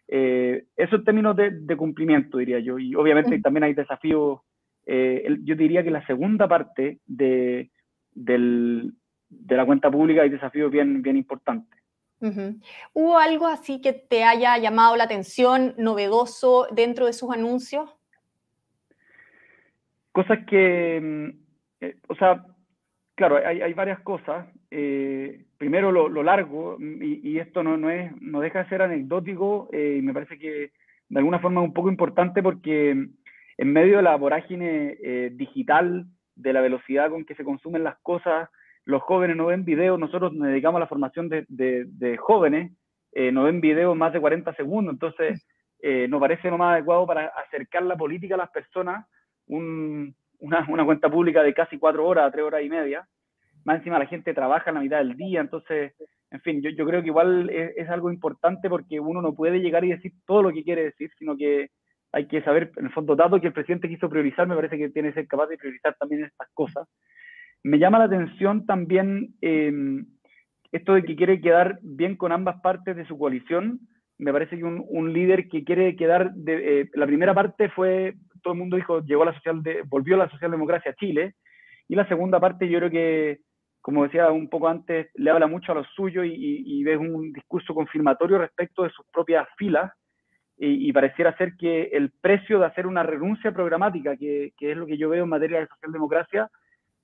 Eh, 0.08 0.64
eso 0.76 0.96
en 0.96 1.04
términos 1.04 1.36
de, 1.36 1.76
cumplimiento, 1.76 2.38
diría 2.38 2.58
yo, 2.58 2.78
y 2.78 2.94
obviamente 2.94 3.40
también 3.40 3.64
hay 3.64 3.74
desafíos. 3.74 4.40
yo 4.86 5.56
diría 5.56 5.82
que 5.82 5.90
la 5.90 6.04
segunda 6.06 6.46
parte 6.48 6.98
de, 7.06 7.70
del, 8.12 8.92
de 9.28 9.56
la 9.56 9.64
cuenta 9.64 9.90
pública 9.90 10.22
hay 10.22 10.30
desafíos 10.30 10.70
bien, 10.70 11.00
bien 11.00 11.16
importantes. 11.16 11.80
¿Hubo 12.92 13.18
algo 13.18 13.46
así 13.46 13.80
que 13.80 13.94
te 13.94 14.24
haya 14.24 14.58
llamado 14.58 14.94
la 14.96 15.04
atención, 15.04 15.74
novedoso 15.78 16.66
dentro 16.70 17.06
de 17.06 17.14
sus 17.14 17.30
anuncios? 17.30 17.90
Cosas 20.20 20.44
que, 20.44 21.00
mm, 21.00 21.28
eh, 21.80 21.96
o 22.08 22.14
sea, 22.14 22.44
claro, 23.14 23.38
hay, 23.42 23.72
varias 23.72 24.00
cosas. 24.00 24.46
Eh, 24.70 25.46
primero 25.56 25.90
lo, 25.90 26.22
largo, 26.22 26.76
mm, 26.78 27.02
y, 27.02 27.38
esto 27.38 27.62
no, 27.62 27.78
no, 27.78 27.88
es, 27.88 28.12
no 28.20 28.40
deja 28.40 28.62
de 28.62 28.68
ser 28.68 28.82
anecdótico, 28.82 29.70
eh, 29.72 29.96
y 29.98 30.02
me 30.02 30.12
parece 30.12 30.38
que 30.38 30.72
de 31.08 31.18
alguna 31.18 31.38
forma 31.38 31.62
es 31.62 31.68
un 31.68 31.72
poco 31.72 31.88
importante 31.88 32.42
porque 32.42 32.94
mm, 32.94 33.08
en 33.56 33.72
medio 33.72 33.96
de 33.96 34.02
la 34.02 34.14
vorágine 34.16 34.98
digital, 35.32 36.04
de 36.34 36.52
la 36.52 36.60
velocidad 36.60 37.08
con 37.08 37.24
que 37.24 37.34
se 37.34 37.44
consumen 37.44 37.82
las 37.82 37.98
cosas, 38.00 38.50
los 38.84 39.00
jóvenes 39.00 39.36
no 39.38 39.46
ven 39.46 39.64
videos, 39.64 39.98
nosotros 39.98 40.34
nos 40.34 40.48
dedicamos 40.48 40.76
a 40.76 40.80
la 40.80 40.86
formación 40.86 41.30
de, 41.30 42.16
jóvenes, 42.18 42.72
eh, 43.12 43.32
no 43.32 43.44
ven 43.44 43.62
videos 43.62 43.96
más 43.96 44.12
de 44.12 44.20
40 44.20 44.54
segundos, 44.54 44.92
entonces 44.92 45.46
nos 46.10 46.20
parece 46.20 46.50
lo 46.50 46.58
más 46.58 46.74
adecuado 46.74 47.06
para 47.06 47.32
acercar 47.46 47.84
la 47.84 47.96
política 47.96 48.34
a 48.34 48.38
las 48.38 48.50
personas, 48.50 49.06
una, 49.50 50.84
cuenta 50.84 51.10
pública 51.10 51.42
de 51.42 51.54
casi 51.54 51.78
cuatro 51.78 52.06
horas, 52.06 52.32
tres 52.32 52.44
horas 52.44 52.62
y 52.62 52.68
media, 52.68 53.06
más 53.64 53.78
encima 53.78 53.98
la 53.98 54.06
gente 54.06 54.34
trabaja 54.34 54.70
en 54.70 54.74
la 54.74 54.80
mitad 54.80 54.98
del 54.98 55.16
día, 55.16 55.40
entonces, 55.40 55.92
en 56.30 56.40
fin, 56.40 56.62
yo, 56.62 56.86
creo 56.86 57.02
que 57.02 57.08
igual 57.08 57.50
es, 57.50 57.88
algo 57.88 58.10
importante 58.10 58.68
porque 58.68 59.00
uno 59.00 59.20
no 59.20 59.34
puede 59.34 59.60
llegar 59.60 59.84
y 59.84 59.90
decir 59.90 60.12
todo 60.26 60.42
lo 60.42 60.52
que 60.52 60.64
quiere 60.64 60.84
decir, 60.84 61.10
sino 61.18 61.36
que 61.36 61.70
hay 62.12 62.26
que 62.26 62.42
saber, 62.42 62.72
en 62.76 62.86
el 62.86 62.92
fondo, 62.92 63.14
dado 63.14 63.40
que 63.40 63.48
el 63.48 63.52
presidente 63.52 63.88
quiso 63.88 64.08
priorizar, 64.08 64.46
me 64.46 64.56
parece 64.56 64.78
que 64.78 64.88
tiene 64.90 65.08
que 65.08 65.14
ser 65.14 65.28
capaz 65.28 65.46
de 65.46 65.58
priorizar 65.58 65.94
también 65.98 66.24
estas 66.24 66.48
cosas. 66.54 66.88
Me 67.62 67.78
llama 67.78 67.98
la 67.98 68.04
atención 68.04 68.66
también 68.66 69.34
em, 69.42 70.06
esto 70.72 70.94
de 70.94 71.02
que 71.02 71.16
quiere 71.16 71.40
quedar 71.40 71.78
bien 71.82 72.16
con 72.16 72.32
ambas 72.32 72.60
partes 72.60 72.96
de 72.96 73.06
su 73.06 73.18
coalición. 73.18 73.80
Me 74.18 74.32
parece 74.32 74.56
que 74.56 74.64
un, 74.64 75.12
líder 75.12 75.48
que 75.48 75.64
quiere 75.64 75.96
quedar, 75.96 76.32
de, 76.34 76.80
eh, 76.80 76.90
la 76.94 77.06
primera 77.06 77.34
parte 77.34 77.68
fue, 77.70 78.14
todo 78.40 78.54
el 78.54 78.58
mundo 78.58 78.76
dijo, 78.76 79.00
llegó 79.00 79.24
la 79.24 79.34
social 79.34 79.62
de, 79.62 79.82
volvió 79.82 80.16
la 80.16 80.28
socialdemocracia 80.30 80.92
a 80.92 80.94
Chile, 80.94 81.34
y 81.88 81.94
la 81.94 82.06
segunda 82.08 82.38
parte 82.38 82.68
yo 82.68 82.78
creo 82.78 82.90
que, 82.90 83.40
como 83.80 84.04
decía 84.04 84.30
un 84.30 84.48
poco 84.48 84.68
antes, 84.68 85.08
le 85.14 85.30
habla 85.30 85.46
mucho 85.46 85.72
a 85.72 85.74
los 85.74 85.86
suyos 85.94 86.26
y, 86.26 86.30
y, 86.32 86.84
ve 86.84 86.96
un 86.96 87.32
discurso 87.32 87.74
confirmatorio 87.74 88.38
respecto 88.38 88.82
de 88.84 88.90
sus 88.90 89.06
propias 89.12 89.48
filas, 89.56 89.92
y, 90.62 90.92
pareciera 90.92 91.34
ser 91.38 91.56
que 91.56 91.84
el 91.84 92.10
precio 92.10 92.58
de 92.58 92.66
hacer 92.66 92.86
una 92.86 93.02
renuncia 93.02 93.50
programática, 93.50 94.14
que, 94.16 94.52
que, 94.58 94.72
es 94.72 94.76
lo 94.76 94.84
que 94.84 94.98
yo 94.98 95.08
veo 95.08 95.24
en 95.24 95.30
materia 95.30 95.60
de 95.60 95.66
socialdemocracia, 95.66 96.50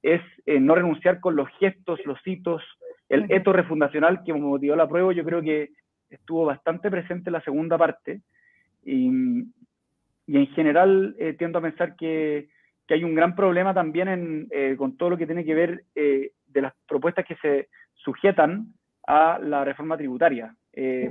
es 0.03 0.21
eh, 0.45 0.61
no 0.61 0.75
renunciar 0.75 1.21
con 1.21 1.37
los 1.37 1.49
gestos, 1.59 1.99
los 2.05 2.19
hitos, 2.27 2.63
el 3.09 3.31
eto 3.31 3.55
refundacional 3.55 4.23
que 4.25 4.35
motivó 4.35 4.77
la 4.77 4.89
prueba, 4.89 5.13
yo 5.15 5.25
creo 5.25 5.41
que 5.41 5.71
estuvo 6.11 6.45
bastante 6.45 6.91
presente 6.91 7.31
en 7.31 7.33
la 7.33 7.41
segunda 7.41 7.79
parte. 7.79 8.21
Y, 8.85 9.11
en 10.27 10.47
general 10.49 11.15
eh, 11.19 11.35
tiendo 11.35 11.59
a 11.59 11.63
pensar 11.63 11.97
que, 11.97 12.49
hay 12.89 13.03
un 13.03 13.17
gran 13.17 13.35
problema 13.35 13.75
también 13.75 14.47
eh, 14.53 14.77
con 14.79 14.97
todo 14.97 15.11
lo 15.11 15.17
que 15.17 15.27
tiene 15.27 15.45
que 15.45 15.55
ver 15.55 15.85
de 15.93 16.63
las 16.63 16.73
propuestas 16.87 17.25
que 17.27 17.35
se 17.37 17.69
sujetan 17.95 18.69
a 19.09 19.41
la 19.41 19.65
reforma 19.65 19.97
tributaria. 19.97 20.55
se 20.73 21.11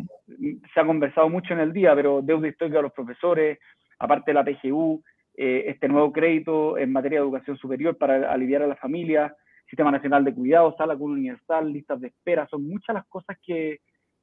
ha 0.75 0.85
conversado 0.85 1.27
mucho 1.27 1.53
en 1.53 1.59
el 1.59 1.73
día, 1.73 1.93
pero 1.93 2.21
deuda 2.21 2.47
histórica 2.47 2.77
de 2.77 2.83
los 2.83 2.93
profesores, 2.93 3.59
aparte 3.99 4.31
de 4.31 4.35
la 4.35 4.45
PGU, 4.45 5.03
eh, 5.37 5.65
este 5.67 5.89
nuevo 5.89 6.13
crédito 6.13 6.77
en 6.77 6.93
materia 6.93 7.19
de 7.19 7.25
educación 7.25 7.57
superior 7.57 7.97
para 7.97 8.31
aliviar 8.31 8.61
a 8.61 8.67
la 8.67 8.77
familia, 8.77 9.35
Sistema 9.69 9.91
Nacional 9.91 10.23
de 10.23 10.33
Cuidados, 10.33 10.75
Sala 10.77 10.93
Común 10.93 11.17
Universal, 11.17 11.73
listas 11.73 11.99
de 11.99 12.07
espera, 12.07 12.47
son 12.47 12.65
muchas 12.65 12.93
las 12.93 13.05
cosas 13.07 13.37
que 13.45 13.79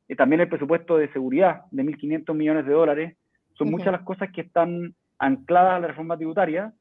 eh, 0.09 0.16
también 0.16 0.40
el 0.40 0.48
presupuesto 0.48 0.96
de 0.96 1.12
seguridad 1.12 1.62
de 1.70 1.85
1.500 1.85 2.35
millones 2.35 2.64
de 2.64 2.72
dólares, 2.72 3.16
son 3.62 3.70
muchas 3.70 3.92
las 3.92 4.03
cosas 4.03 4.31
que 4.33 4.42
están 4.42 4.94
ancladas 5.18 5.75
a 5.75 5.81
la 5.81 5.88
reforma 5.88 6.16
tributaria. 6.16 6.72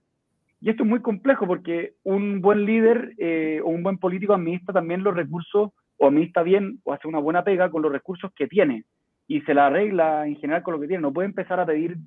Y 0.59 0.69
esto 0.69 0.83
es 0.83 0.89
muy 0.89 1.01
complejo 1.01 1.47
porque 1.47 1.93
un 2.03 2.41
buen 2.41 2.65
líder 2.65 3.13
eh, 3.17 3.61
o 3.63 3.69
un 3.69 3.83
buen 3.83 3.97
político 3.97 4.33
administra 4.33 4.73
también 4.73 5.03
los 5.03 5.15
recursos 5.15 5.71
o 5.97 6.07
administra 6.07 6.43
bien 6.43 6.79
o 6.83 6.93
hace 6.93 7.07
una 7.07 7.19
buena 7.19 7.43
pega 7.43 7.69
con 7.69 7.81
los 7.81 7.91
recursos 7.91 8.31
que 8.35 8.47
tiene 8.47 8.83
y 9.27 9.41
se 9.41 9.53
la 9.53 9.67
arregla 9.67 10.27
en 10.27 10.35
general 10.35 10.61
con 10.63 10.73
lo 10.73 10.79
que 10.79 10.87
tiene. 10.87 11.01
No 11.01 11.13
puede 11.13 11.27
empezar 11.27 11.59
a 11.59 11.65
pedir 11.65 11.97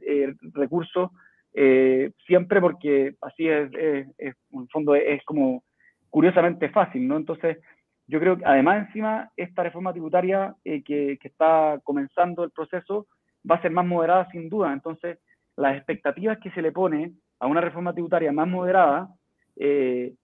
recursos 0.52 1.10
eh, 1.54 2.10
siempre 2.26 2.60
porque 2.60 3.14
así 3.22 3.48
es, 3.48 3.72
en 3.74 4.12
el 4.18 4.68
fondo 4.70 4.94
es, 4.94 5.24
como 5.24 5.62
curiosamente 6.10 6.68
fácil, 6.68 7.08
¿no? 7.08 7.16
Entonces, 7.16 7.58
yo 8.06 8.20
creo 8.20 8.36
que 8.36 8.44
además 8.44 8.86
encima 8.86 9.30
esta 9.36 9.62
reforma 9.62 9.92
tributaria 9.92 10.54
eh, 10.64 10.82
que, 10.82 11.18
que, 11.20 11.28
está 11.28 11.80
comenzando 11.82 12.44
el 12.44 12.50
proceso 12.50 13.06
va 13.48 13.56
a 13.56 13.62
ser 13.62 13.70
más 13.70 13.86
moderada 13.86 14.28
sin 14.30 14.48
duda. 14.48 14.72
Entonces, 14.72 15.18
las 15.56 15.76
expectativas 15.76 16.38
que 16.38 16.50
se 16.50 16.62
le 16.62 16.72
pone 16.72 17.12
a 17.38 17.46
una 17.46 17.60
reforma 17.60 17.92
tributaria 17.92 18.32
más 18.32 18.48
moderada 18.48 19.08
eh, 19.56 20.14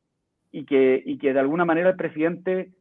y, 0.53 0.65
que, 0.65 1.03
y 1.05 1.19
que 1.19 1.33
de 1.33 1.41
alguna 1.41 1.65
manera 1.65 1.91
el 1.91 1.97
presidente 1.97 2.73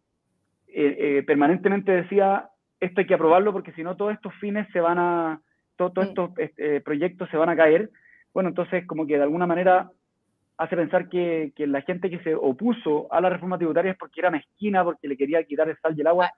permanentemente 1.26 1.92
decía, 1.92 2.48
esto 2.80 3.02
hay 3.02 3.08
que 3.08 3.16
aprobarlo 3.16 3.52
porque 3.52 3.72
si 3.72 3.84
no 3.84 3.98
todos 3.98 4.14
estos 4.14 4.34
fines 4.36 4.68
se 4.72 4.80
van 4.80 5.00
a, 5.00 5.42
todos 5.76 6.08
estos 6.08 6.30
proyectos 6.86 7.28
se 7.32 7.38
van 7.38 7.50
a 7.50 7.56
caer, 7.56 7.90
bueno, 8.34 8.50
entonces 8.50 8.86
como 8.86 9.08
que 9.08 9.18
de 9.18 9.24
alguna 9.24 9.48
manera 9.48 9.90
hace 10.60 10.76
pensar 10.76 11.08
que, 11.08 11.54
la 11.58 11.82
gente 11.82 12.10
que 12.10 12.20
se 12.20 12.36
opuso 12.36 13.12
a 13.12 13.22
la 13.22 13.30
reforma 13.30 13.58
tributaria 13.58 13.92
es 13.92 13.98
porque 13.98 14.20
era 14.20 14.30
mezquina, 14.30 14.84
porque 14.84 15.08
le 15.08 15.16
quería 15.16 15.44
quitar 15.46 15.70
el 15.70 15.78
sal 15.78 15.94
y 15.98 16.02
el 16.02 16.08
agua. 16.08 16.32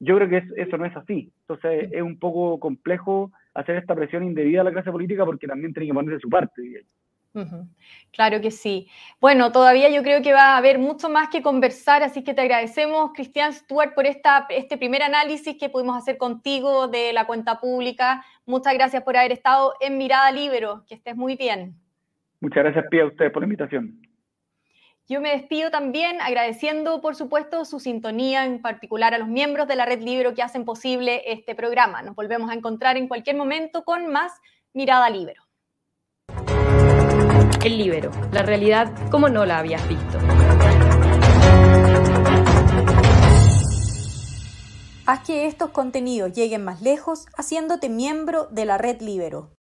Yo 0.00 0.16
creo 0.16 0.28
que 0.28 0.42
eso 0.56 0.76
no 0.76 0.84
es 0.84 0.96
así. 0.96 1.32
Entonces 1.40 1.90
es 1.92 2.02
un 2.02 2.18
poco 2.18 2.60
complejo 2.60 3.32
hacer 3.54 3.76
esta 3.76 3.94
presión 3.94 4.24
indebida 4.24 4.60
a 4.60 4.64
la 4.64 4.72
clase 4.72 4.92
política 4.92 5.24
porque 5.24 5.46
también 5.46 5.72
tiene 5.72 5.88
que 5.88 5.94
poner 5.94 6.14
de 6.14 6.20
su 6.20 6.28
parte. 6.28 6.84
Claro 8.10 8.40
que 8.40 8.50
sí. 8.50 8.88
Bueno, 9.20 9.52
todavía 9.52 9.88
yo 9.90 10.02
creo 10.02 10.22
que 10.22 10.32
va 10.32 10.54
a 10.54 10.56
haber 10.56 10.78
mucho 10.78 11.08
más 11.08 11.28
que 11.28 11.42
conversar, 11.42 12.02
así 12.02 12.24
que 12.24 12.34
te 12.34 12.40
agradecemos, 12.40 13.12
Cristian 13.12 13.52
Stuart, 13.52 13.94
por 13.94 14.06
esta, 14.06 14.46
este 14.50 14.76
primer 14.76 15.02
análisis 15.02 15.56
que 15.56 15.68
pudimos 15.68 15.96
hacer 15.96 16.16
contigo 16.16 16.88
de 16.88 17.12
la 17.12 17.26
cuenta 17.26 17.60
pública. 17.60 18.24
Muchas 18.46 18.74
gracias 18.74 19.02
por 19.02 19.16
haber 19.16 19.32
estado 19.32 19.74
en 19.80 19.98
Mirada 19.98 20.30
Libero. 20.32 20.84
Que 20.88 20.94
estés 20.94 21.16
muy 21.16 21.36
bien. 21.36 21.74
Muchas 22.40 22.64
gracias, 22.64 22.86
Pia, 22.90 23.02
a 23.02 23.06
ustedes 23.06 23.32
por 23.32 23.42
la 23.42 23.46
invitación. 23.46 24.07
Yo 25.10 25.22
me 25.22 25.30
despido 25.30 25.70
también 25.70 26.20
agradeciendo, 26.20 27.00
por 27.00 27.16
supuesto, 27.16 27.64
su 27.64 27.80
sintonía, 27.80 28.44
en 28.44 28.60
particular 28.60 29.14
a 29.14 29.18
los 29.18 29.26
miembros 29.26 29.66
de 29.66 29.74
la 29.74 29.86
Red 29.86 30.02
Libero 30.02 30.34
que 30.34 30.42
hacen 30.42 30.66
posible 30.66 31.22
este 31.32 31.54
programa. 31.54 32.02
Nos 32.02 32.14
volvemos 32.14 32.50
a 32.50 32.52
encontrar 32.52 32.98
en 32.98 33.08
cualquier 33.08 33.34
momento 33.34 33.84
con 33.84 34.08
más 34.08 34.32
Mirada 34.74 35.08
Libero. 35.08 35.44
El 37.64 37.78
Libero, 37.78 38.10
la 38.32 38.42
realidad 38.42 38.92
como 39.10 39.30
no 39.30 39.46
la 39.46 39.60
habías 39.60 39.88
visto. 39.88 40.18
Haz 45.06 45.20
que 45.26 45.46
estos 45.46 45.70
contenidos 45.70 46.34
lleguen 46.34 46.62
más 46.64 46.82
lejos 46.82 47.24
haciéndote 47.34 47.88
miembro 47.88 48.44
de 48.50 48.66
la 48.66 48.76
Red 48.76 49.00
Libero. 49.00 49.57